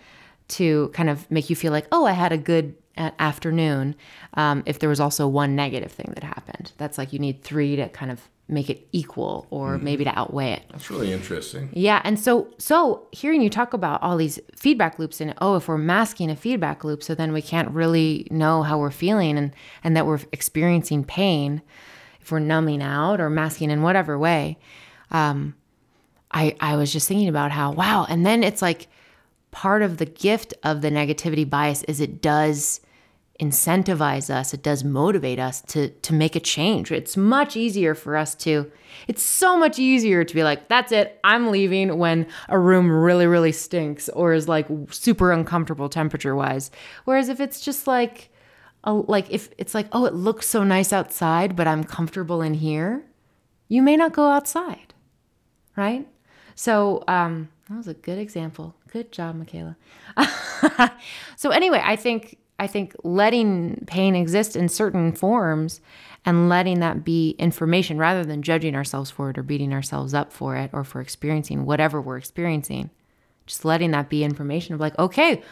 [0.46, 3.94] to kind of make you feel like, oh, I had a good uh, afternoon.
[4.34, 7.76] Um, if there was also one negative thing that happened, that's like you need three
[7.76, 10.62] to kind of make it equal or maybe to outweigh it.
[10.70, 11.70] That's really interesting.
[11.72, 15.66] Yeah, and so so hearing you talk about all these feedback loops and oh, if
[15.66, 19.54] we're masking a feedback loop, so then we can't really know how we're feeling and
[19.82, 21.62] and that we're experiencing pain
[22.24, 24.58] if we're numbing out or masking in whatever way.
[25.10, 25.54] Um,
[26.32, 28.88] I I was just thinking about how wow, and then it's like
[29.50, 32.80] part of the gift of the negativity bias is it does
[33.40, 38.16] incentivize us it does motivate us to to make a change it's much easier for
[38.16, 38.70] us to
[39.08, 43.26] it's so much easier to be like that's it i'm leaving when a room really
[43.26, 46.70] really stinks or is like super uncomfortable temperature wise
[47.06, 48.30] whereas if it's just like
[48.92, 53.04] like if it's like oh it looks so nice outside but i'm comfortable in here
[53.68, 54.92] you may not go outside
[55.76, 56.06] right?
[56.54, 58.74] So um that was a good example.
[58.92, 59.76] Good job michaela.
[61.36, 65.80] So anyway i think I think letting pain exist in certain forms
[66.24, 70.32] and letting that be information rather than judging ourselves for it or beating ourselves up
[70.32, 72.90] for it or for experiencing whatever we're experiencing,
[73.46, 75.42] just letting that be information of like, okay,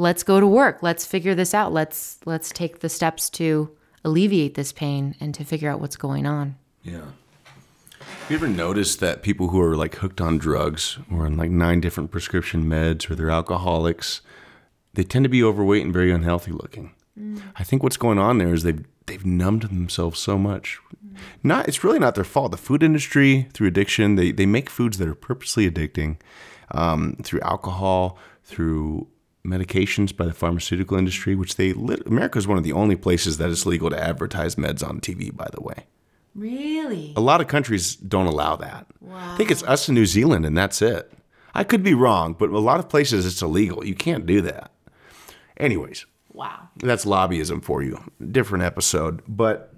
[0.00, 0.82] let's go to work.
[0.82, 1.72] Let's figure this out.
[1.72, 3.70] Let's let's take the steps to
[4.02, 6.56] alleviate this pain and to figure out what's going on.
[6.82, 7.04] Yeah.
[8.00, 11.50] Have you ever noticed that people who are like hooked on drugs or on like
[11.50, 14.22] nine different prescription meds or they're alcoholics,
[14.94, 16.94] they tend to be overweight and very unhealthy looking.
[17.54, 20.78] I think what's going on there is they've they've numbed themselves so much.
[21.42, 22.52] Not it's really not their fault.
[22.52, 26.16] The food industry through addiction, they they make foods that are purposely addicting
[26.70, 29.08] um, through alcohol, through
[29.44, 33.38] medications by the pharmaceutical industry, which they lit, America is one of the only places
[33.38, 35.34] that is legal to advertise meds on TV.
[35.34, 35.86] By the way,
[36.34, 37.12] Really?
[37.16, 38.86] a lot of countries don't allow that.
[39.12, 41.12] I think it's us in New Zealand, and that's it.
[41.54, 43.84] I could be wrong, but a lot of places it's illegal.
[43.84, 44.70] You can't do that.
[45.56, 46.68] Anyways, Wow.
[46.76, 47.98] that's lobbyism for you.
[48.30, 49.69] Different episode, but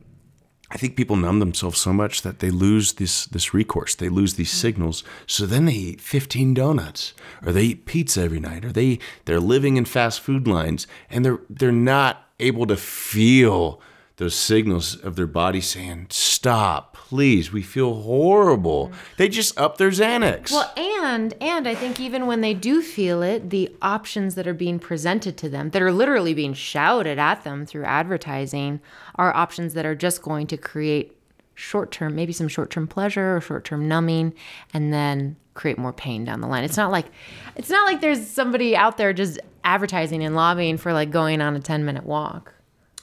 [0.72, 3.94] I think people numb themselves so much that they lose this this recourse.
[3.94, 4.56] They lose these mm.
[4.56, 5.04] signals.
[5.26, 7.12] So then they eat 15 donuts,
[7.44, 11.24] or they eat pizza every night, or they they're living in fast food lines, and
[11.24, 13.82] they're they're not able to feel
[14.22, 17.52] those signals of their body saying, "Stop, please.
[17.52, 20.52] We feel horrible." They just up their Xanax.
[20.52, 24.54] Well, and and I think even when they do feel it, the options that are
[24.54, 28.80] being presented to them, that are literally being shouted at them through advertising,
[29.16, 31.16] are options that are just going to create
[31.54, 34.32] short-term, maybe some short-term pleasure or short-term numbing,
[34.72, 36.62] and then create more pain down the line.
[36.62, 37.06] It's not like
[37.56, 41.56] it's not like there's somebody out there just advertising and lobbying for like going on
[41.56, 42.54] a 10-minute walk.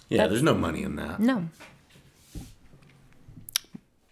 [0.10, 1.20] Yeah, there's no money in that.
[1.20, 1.50] No.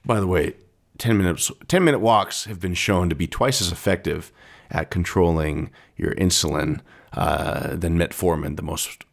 [0.05, 0.53] By the way,
[0.97, 4.31] 10 minutes 10 minute walks have been shown to be twice as effective
[4.71, 6.79] at controlling your insulin
[7.13, 9.03] uh, than metformin, the most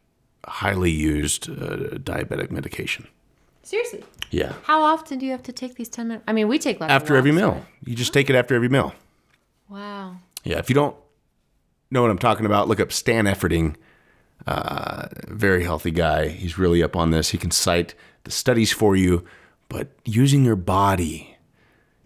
[0.47, 3.07] highly used uh, diabetic medication.
[3.63, 4.03] Seriously.
[4.31, 4.53] Yeah.
[4.63, 6.23] How often do you have to take these 10 minutes?
[6.27, 7.51] I mean, we take lots After every meal.
[7.51, 7.65] right?
[7.83, 8.93] You just take it after every meal.
[9.69, 10.17] Wow.
[10.43, 10.95] Yeah, if you don't
[11.89, 13.75] know what I'm talking about, look up Stan Efferding.
[14.47, 16.27] Uh, very healthy guy.
[16.27, 17.29] He's really up on this.
[17.29, 19.25] He can cite the studies for you
[19.67, 21.35] but using your body,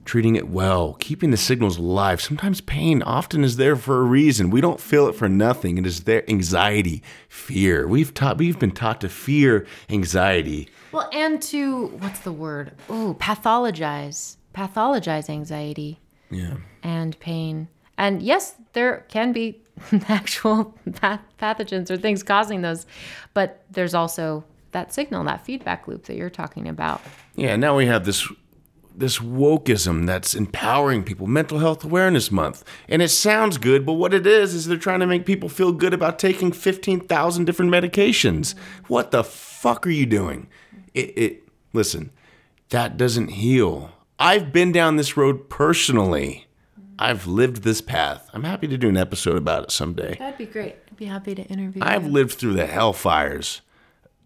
[0.05, 2.21] treating it well, keeping the signals alive.
[2.21, 4.49] Sometimes pain often is there for a reason.
[4.49, 5.77] We don't feel it for nothing.
[5.77, 7.85] It is there anxiety, fear.
[7.85, 10.69] We've taught we've been taught to fear anxiety.
[10.93, 12.71] Well, and to what's the word?
[12.89, 15.99] Oh, pathologize, pathologize anxiety
[16.31, 16.55] Yeah.
[16.81, 17.67] and pain.
[17.97, 19.61] And yes, there can be
[20.07, 22.85] actual path- pathogens or things causing those,
[23.33, 27.01] but there's also that signal, that feedback loop that you're talking about.
[27.35, 28.27] Yeah, now we have this
[28.95, 32.65] this wokeism that's empowering people, mental health awareness month.
[32.89, 35.71] And it sounds good, but what it is is they're trying to make people feel
[35.71, 38.55] good about taking 15,000 different medications.
[38.87, 40.49] What the fuck are you doing?
[40.93, 42.11] It, it listen,
[42.69, 43.91] that doesn't heal.
[44.19, 46.48] I've been down this road personally.
[47.01, 48.29] I've lived this path.
[48.33, 50.17] I'm happy to do an episode about it someday.
[50.19, 50.75] That'd be great.
[50.89, 51.81] I'd be happy to interview.
[51.81, 53.61] I've lived through the hellfires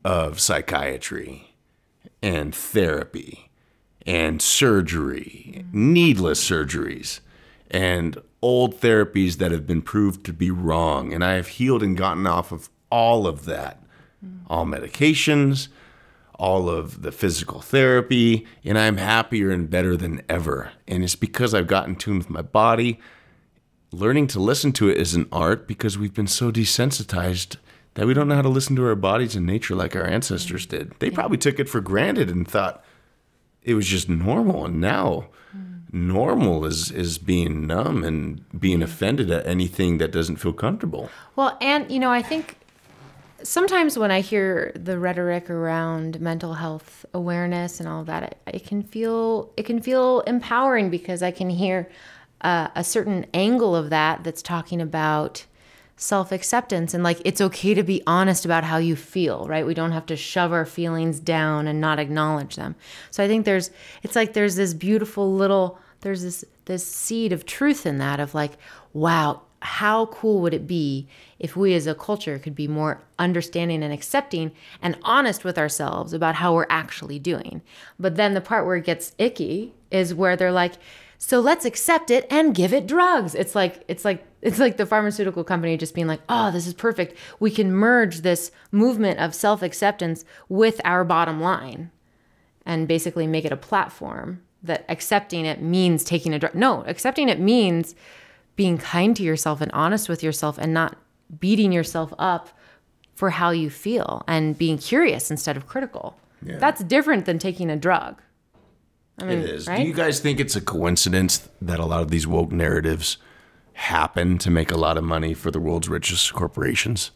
[0.03, 1.53] of psychiatry
[2.23, 3.51] and therapy
[4.07, 7.19] and surgery, needless surgeries,
[7.69, 11.13] and old therapies that have been proved to be wrong.
[11.13, 13.83] And I have healed and gotten off of all of that,
[14.47, 15.67] all medications,
[16.35, 20.71] all of the physical therapy, and I'm happier and better than ever.
[20.87, 22.99] And it's because I've gotten in tune with my body.
[23.91, 27.57] Learning to listen to it is an art because we've been so desensitized
[27.93, 30.65] that we don't know how to listen to our bodies in nature like our ancestors
[30.65, 30.93] did.
[30.99, 32.83] They probably took it for granted and thought
[33.61, 34.65] it was just normal.
[34.65, 36.07] And now hmm.
[36.07, 41.09] normal is, is being numb and being offended at anything that doesn't feel comfortable.
[41.35, 42.57] Well, and you know, I think
[43.43, 48.37] sometimes when I hear the rhetoric around mental health awareness and all of that, it,
[48.47, 51.89] it can feel it can feel empowering because I can hear
[52.41, 55.45] uh, a certain angle of that that's talking about
[55.95, 59.65] self acceptance and like it's okay to be honest about how you feel, right?
[59.65, 62.75] We don't have to shove our feelings down and not acknowledge them.
[63.11, 63.71] So I think there's
[64.01, 68.33] it's like there's this beautiful little there's this this seed of truth in that of
[68.33, 68.53] like
[68.93, 71.07] wow how cool would it be
[71.39, 74.51] if we as a culture could be more understanding and accepting
[74.81, 77.61] and honest with ourselves about how we're actually doing?
[77.99, 80.73] But then the part where it gets icky is where they're like
[81.25, 83.33] so let's accept it and give it drugs.
[83.33, 86.73] It's like it's like it's like the pharmaceutical company just being like oh this is
[86.73, 87.17] perfect.
[87.39, 91.91] We can merge this movement of self-acceptance with our bottom line
[92.65, 96.55] and basically make it a platform that accepting it means taking a drug.
[96.55, 97.95] No, accepting it means
[98.55, 100.97] being kind to yourself and honest with yourself and not
[101.39, 102.49] beating yourself up
[103.15, 106.17] for how you feel and being curious instead of critical.
[106.41, 108.21] That's different than taking a drug.
[109.19, 109.67] I mean, It is.
[109.67, 109.77] right?
[109.77, 113.17] Do you guys think it's a coincidence that a lot of these woke narratives
[113.73, 117.11] happen to make a lot of money for the world's richest corporations?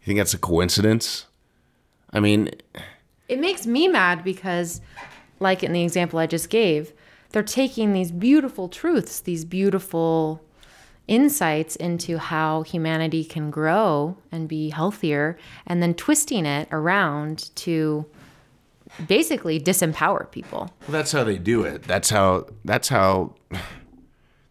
[0.00, 1.26] You think that's a coincidence?
[2.12, 2.50] I mean,
[3.28, 4.80] it makes me mad because
[5.40, 6.92] like in the example i just gave
[7.30, 10.42] they're taking these beautiful truths these beautiful
[11.08, 15.36] insights into how humanity can grow and be healthier
[15.66, 18.06] and then twisting it around to
[19.06, 21.82] basically disempower people well, that's how they do it.
[21.82, 22.46] That's how.
[22.64, 23.34] That's how.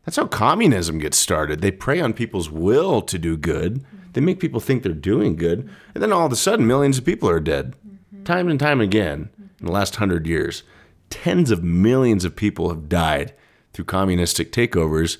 [0.06, 1.60] That's how communism gets started.
[1.60, 3.84] They prey on people's will to do good.
[4.14, 7.04] They make people think they're doing good, and then all of a sudden, millions of
[7.04, 7.76] people are dead,
[8.24, 9.30] time and time again
[9.60, 10.64] in the last hundred years.
[11.10, 13.34] Tens of millions of people have died
[13.74, 15.18] through communistic takeovers,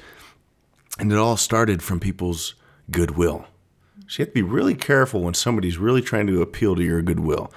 [1.00, 2.56] and it all started from people's
[2.92, 3.46] goodwill.
[4.08, 7.02] So you have to be really careful when somebody's really trying to appeal to your
[7.02, 7.52] goodwill.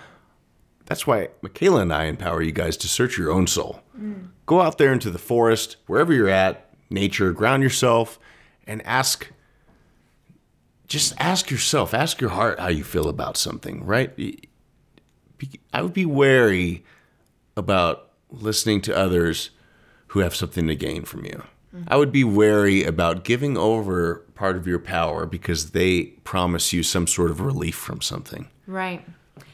[0.86, 3.80] That's why Michaela and I empower you guys to search your own soul.
[3.96, 4.30] Mm.
[4.46, 8.18] Go out there into the forest, wherever you're at, nature, ground yourself,
[8.66, 9.30] and ask.
[10.88, 14.12] Just ask yourself, ask your heart how you feel about something, right?
[15.72, 16.84] I would be wary
[17.56, 19.50] about listening to others
[20.08, 21.44] who have something to gain from you.
[21.86, 26.82] I would be wary about giving over part of your power because they promise you
[26.82, 28.48] some sort of relief from something.
[28.66, 29.06] Right.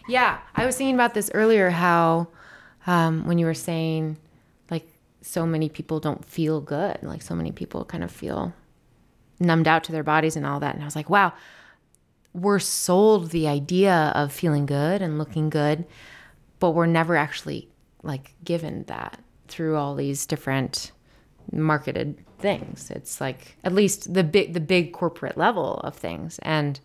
[0.08, 1.70] Yeah, I was thinking about this earlier.
[1.70, 2.28] How
[2.86, 4.16] um, when you were saying
[4.70, 4.88] like
[5.20, 8.54] so many people don't feel good, like so many people kind of feel
[9.38, 11.34] numbed out to their bodies and all that, and I was like, wow,
[12.32, 15.84] we're sold the idea of feeling good and looking good,
[16.60, 17.68] but we're never actually
[18.02, 20.92] like given that through all these different
[21.52, 22.90] marketed things.
[22.90, 26.38] It's like at least the big the big corporate level of things.
[26.42, 26.78] And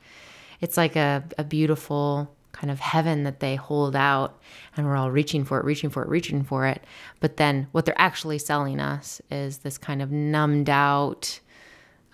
[0.59, 4.39] it's like a, a beautiful kind of heaven that they hold out
[4.75, 6.83] and we're all reaching for it, reaching for it, reaching for it.
[7.19, 11.39] But then what they're actually selling us is this kind of numbed out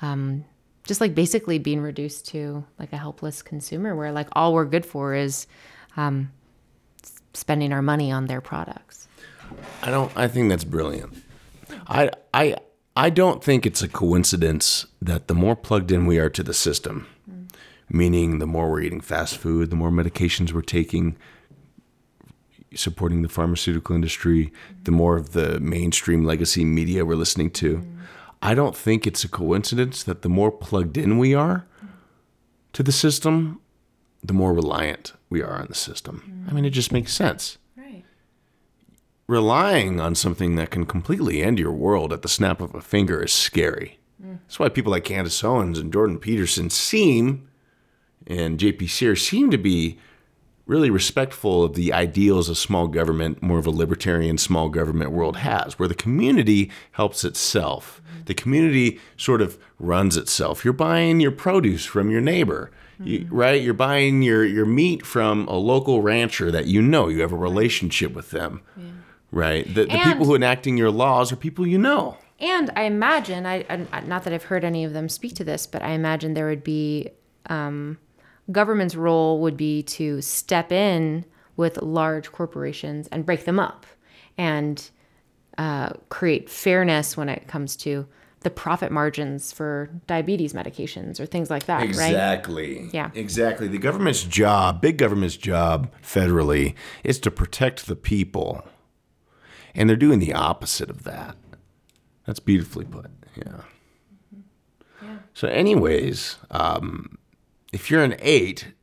[0.02, 0.46] um,
[0.86, 4.86] just like basically being reduced to like a helpless consumer where like all we're good
[4.86, 5.48] for is
[5.98, 6.32] um,
[7.34, 9.08] spending our money on their products.
[9.82, 10.12] I don't.
[10.16, 11.24] I think that's brilliant.
[11.88, 12.56] I I
[12.96, 16.54] I don't think it's a coincidence that the more plugged in we are to the
[16.54, 17.08] system,
[17.90, 21.18] meaning the more we're eating fast food, the more medications we're taking,
[22.74, 24.52] supporting the pharmaceutical industry,
[24.84, 27.86] the more of the mainstream legacy media we're listening to.
[28.42, 31.66] I don't think it's a coincidence that the more plugged in we are
[32.74, 33.62] to the system,
[34.24, 36.46] the more reliant we are on the system.
[36.48, 37.58] I mean, it just makes sense.
[39.28, 43.24] Relying on something that can completely end your world at the snap of a finger
[43.24, 44.00] is scary.
[44.20, 47.48] That's why people like Candace Owens and Jordan Peterson seem,
[48.26, 50.00] and JP Sears seem to be
[50.66, 55.38] really respectful of the ideals of small government, more of a libertarian small government world
[55.38, 58.02] has, where the community helps itself.
[58.26, 60.66] The community sort of runs itself.
[60.66, 63.62] You're buying your produce from your neighbor, you, right?
[63.62, 67.08] You're buying your, your meat from a local rancher that you know.
[67.08, 68.62] You have a relationship with them,
[69.32, 69.66] right?
[69.68, 72.18] The, the And- people who are enacting your laws are people you know.
[72.40, 75.66] And I imagine, I, I not that I've heard any of them speak to this,
[75.66, 77.10] but I imagine there would be
[77.48, 77.98] um,
[78.52, 81.26] government's role would be to step in
[81.56, 83.88] with large corporations and break them up,
[84.38, 84.92] and
[85.58, 88.06] uh, create fairness when it comes to
[88.42, 91.90] the profit margins for diabetes medications or things like that, right?
[91.90, 92.88] Exactly.
[92.94, 93.10] Yeah.
[93.16, 93.68] Exactly.
[93.68, 98.64] The government's job, big government's job federally, is to protect the people.
[99.78, 101.38] And they're doing the opposite of that.
[102.26, 103.10] That's beautifully put.
[103.36, 103.62] Yeah.
[105.02, 105.18] yeah.
[105.34, 107.18] So, anyways, um,
[107.72, 108.74] if you're an eight,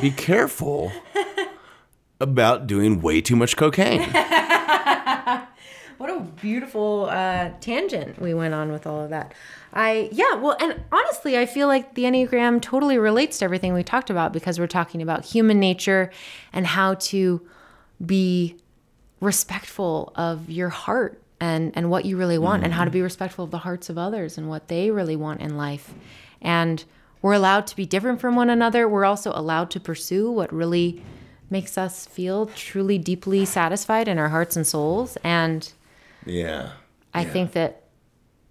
[0.00, 0.92] be careful
[2.20, 4.06] about doing way too much cocaine.
[6.02, 9.34] What a beautiful uh, tangent we went on with all of that.
[9.72, 13.84] I yeah, well, and honestly, I feel like the Enneagram totally relates to everything we
[13.84, 16.10] talked about because we're talking about human nature
[16.52, 17.46] and how to
[18.04, 18.56] be
[19.22, 22.98] respectful of your heart and and what you really want and how to mm-hmm.
[22.98, 25.94] be respectful of the hearts of others and what they really want in life.
[26.42, 26.84] And
[27.22, 28.88] we're allowed to be different from one another.
[28.88, 31.02] We're also allowed to pursue what really
[31.50, 35.72] makes us feel truly deeply satisfied in our hearts and souls and
[36.26, 36.70] Yeah.
[37.14, 37.82] I think that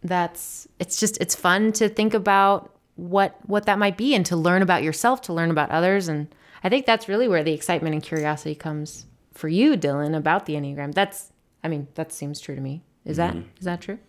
[0.03, 4.37] that's it's just it's fun to think about what what that might be and to
[4.37, 7.93] learn about yourself, to learn about others and I think that's really where the excitement
[7.93, 10.93] and curiosity comes for you, Dylan, about the Enneagram.
[10.93, 11.31] That's
[11.63, 12.83] I mean, that seems true to me.
[13.05, 13.49] Is that mm-hmm.
[13.57, 13.99] is that true?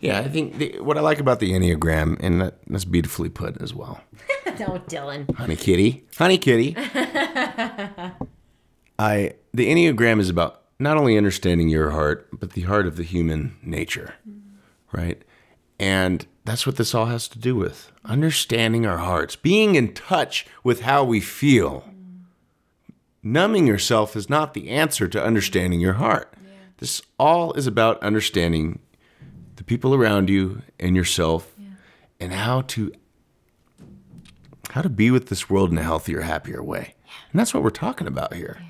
[0.00, 3.60] Yeah, I think the, what I like about the Enneagram, and that, that's beautifully put
[3.60, 4.00] as well.
[4.46, 5.34] no, Dylan.
[5.34, 6.04] Honey kitty.
[6.16, 6.74] Honey kitty.
[8.98, 13.02] I the Enneagram is about not only understanding your heart, but the heart of the
[13.02, 14.14] human nature.
[14.28, 14.96] Mm-hmm.
[14.96, 15.22] Right?
[15.78, 17.92] And that's what this all has to do with.
[18.04, 21.84] Understanding our hearts, being in touch with how we feel.
[23.22, 26.34] Numbing yourself is not the answer to understanding your heart.
[26.78, 28.78] This all is about understanding
[29.56, 31.54] the people around you and yourself
[32.18, 32.92] and how to
[34.70, 36.94] how to be with this world in a healthier, happier way.
[37.32, 38.62] And that's what we're talking about here.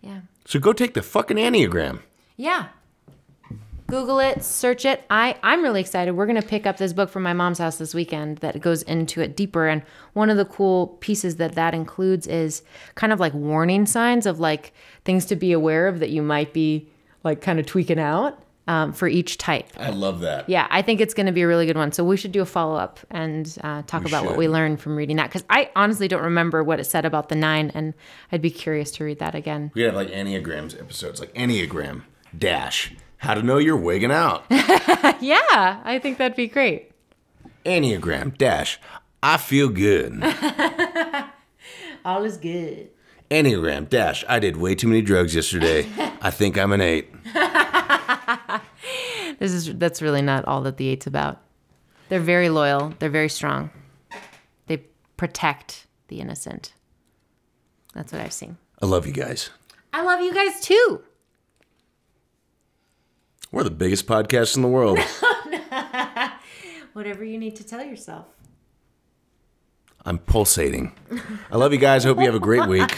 [0.00, 0.20] Yeah.
[0.44, 2.00] So go take the fucking Enneagram.
[2.36, 2.68] Yeah.
[3.86, 5.04] Google it, search it.
[5.10, 6.12] I, I'm really excited.
[6.12, 8.82] We're going to pick up this book from my mom's house this weekend that goes
[8.82, 9.68] into it deeper.
[9.68, 9.82] And
[10.14, 12.62] one of the cool pieces that that includes is
[12.94, 14.72] kind of like warning signs of like
[15.04, 16.88] things to be aware of that you might be
[17.22, 19.68] like kind of tweaking out um, for each type.
[19.76, 20.48] I love that.
[20.48, 21.92] Yeah, I think it's going to be a really good one.
[21.92, 24.96] So we should do a follow up and uh, talk about what we learned from
[24.96, 27.94] reading that because I honestly don't remember what it said about the nine, and
[28.32, 29.70] I'd be curious to read that again.
[29.74, 32.02] We have like Enneagrams episodes, like Enneagram
[32.36, 34.44] dash, how to know you're wigging out.
[35.20, 36.90] Yeah, I think that'd be great.
[37.64, 38.78] Enneagram dash,
[39.22, 40.22] I feel good.
[42.04, 42.90] All is good.
[43.30, 45.86] Enneagram dash, I did way too many drugs yesterday.
[46.20, 47.10] I think I'm an eight.
[49.38, 51.40] This is that's really not all that the eight's about.
[52.08, 52.92] They're very loyal.
[52.98, 53.70] They're very strong.
[54.66, 54.84] They
[55.16, 56.74] protect the innocent.
[57.94, 58.58] That's what I've seen.
[58.82, 59.50] I love you guys.
[59.92, 61.02] I love you guys too.
[63.54, 64.98] We're the biggest podcast in the world.
[66.92, 68.26] Whatever you need to tell yourself.
[70.04, 70.90] I'm pulsating.
[71.52, 72.04] I love you guys.
[72.04, 72.92] I hope you have a great week.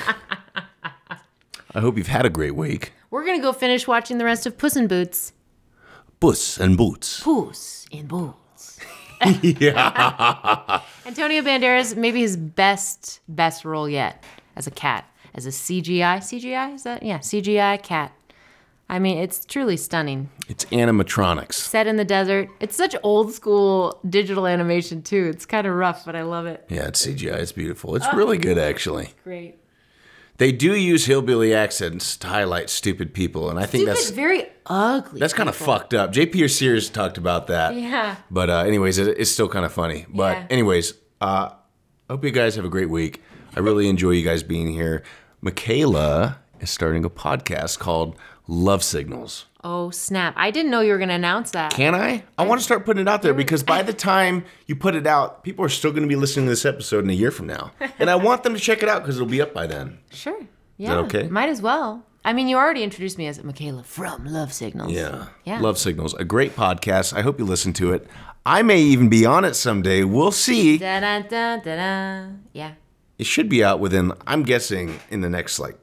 [1.75, 2.95] I hope you've had a great week.
[3.11, 5.35] We're gonna go finish watching the rest of Puss in Boots.
[6.21, 7.21] Puss and boots.
[7.23, 8.81] Puss in Boots.
[9.43, 10.81] yeah.
[11.05, 14.25] Antonio Banderas, maybe his best best role yet
[14.57, 15.05] as a cat,
[15.35, 18.13] as a CGI CGI is that yeah CGI cat.
[18.89, 20.31] I mean, it's truly stunning.
[20.49, 21.55] It's animatronics.
[21.55, 22.49] Set in the desert.
[22.61, 25.31] It's such old school digital animation too.
[25.35, 26.65] It's kind of rough, but I love it.
[26.69, 27.35] Yeah, it's CGI.
[27.35, 27.97] It's beautiful.
[27.97, 29.09] It's really good, actually.
[29.25, 29.57] Great.
[30.39, 34.45] They do use hillbilly accents to highlight stupid people, and I think Stupid, that's very
[34.67, 35.19] ugly.
[35.19, 36.13] that's kind of fucked up.
[36.13, 37.75] JP Sears talked about that.
[37.75, 38.17] Yeah.
[38.31, 40.05] But uh, anyways, it, it's still kind of funny.
[40.11, 40.47] But Yeah.
[40.51, 41.51] anyways, uh,
[42.09, 43.23] I hope you guys have a great week.
[43.57, 45.03] I really enjoy you guys being here.
[45.41, 48.15] Michaela is starting a podcast called
[48.49, 49.47] Love Signals.
[49.65, 50.35] Oh snap!
[50.37, 51.73] I didn't know you were gonna announce that.
[51.73, 52.23] Can I?
[52.39, 55.07] I want to start putting it out there because by the time you put it
[55.07, 57.49] out, people are still going to be listening to this episode in a year from
[57.49, 59.99] now, and I want them to check it out because it'll be up by then.
[60.11, 60.41] Sure.
[60.77, 60.99] Yeah.
[60.99, 61.27] okay?
[61.29, 62.05] Might as well.
[62.25, 64.93] I mean, you already introduced me as Michaela from Love Signals.
[64.93, 65.27] Yeah.
[65.45, 65.61] Yeah.
[65.61, 67.17] Love Signals, a great podcast.
[67.17, 68.07] I hope you listen to it.
[68.45, 70.05] I may even be on it someday.
[70.05, 70.77] We'll see.
[70.79, 72.29] Da da da da da.
[72.53, 72.75] Yeah.
[73.19, 75.79] It should be out within, I'm guessing, in the next like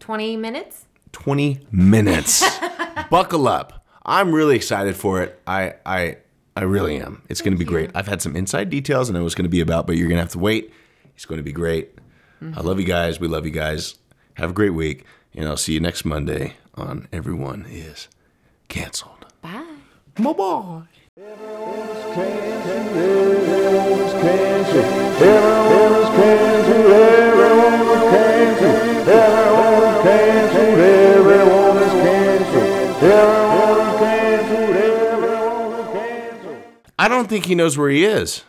[0.00, 0.85] Twenty minutes.
[1.16, 2.44] 20 minutes.
[3.10, 3.86] Buckle up.
[4.04, 5.40] I'm really excited for it.
[5.46, 6.18] I I
[6.54, 7.22] I really am.
[7.30, 7.90] It's going to be great.
[7.94, 9.96] I've had some inside details and I know what it's going to be about, but
[9.96, 10.72] you're going to have to wait.
[11.14, 11.94] It's going to be great.
[12.54, 13.18] I love you guys.
[13.18, 13.94] We love you guys.
[14.34, 15.04] Have a great week,
[15.34, 18.08] and I'll see you next Monday on Everyone is
[18.68, 19.24] Canceled.
[19.40, 19.64] Bye.
[20.16, 20.82] Bye bye.
[37.06, 38.44] I don't think he knows where he is.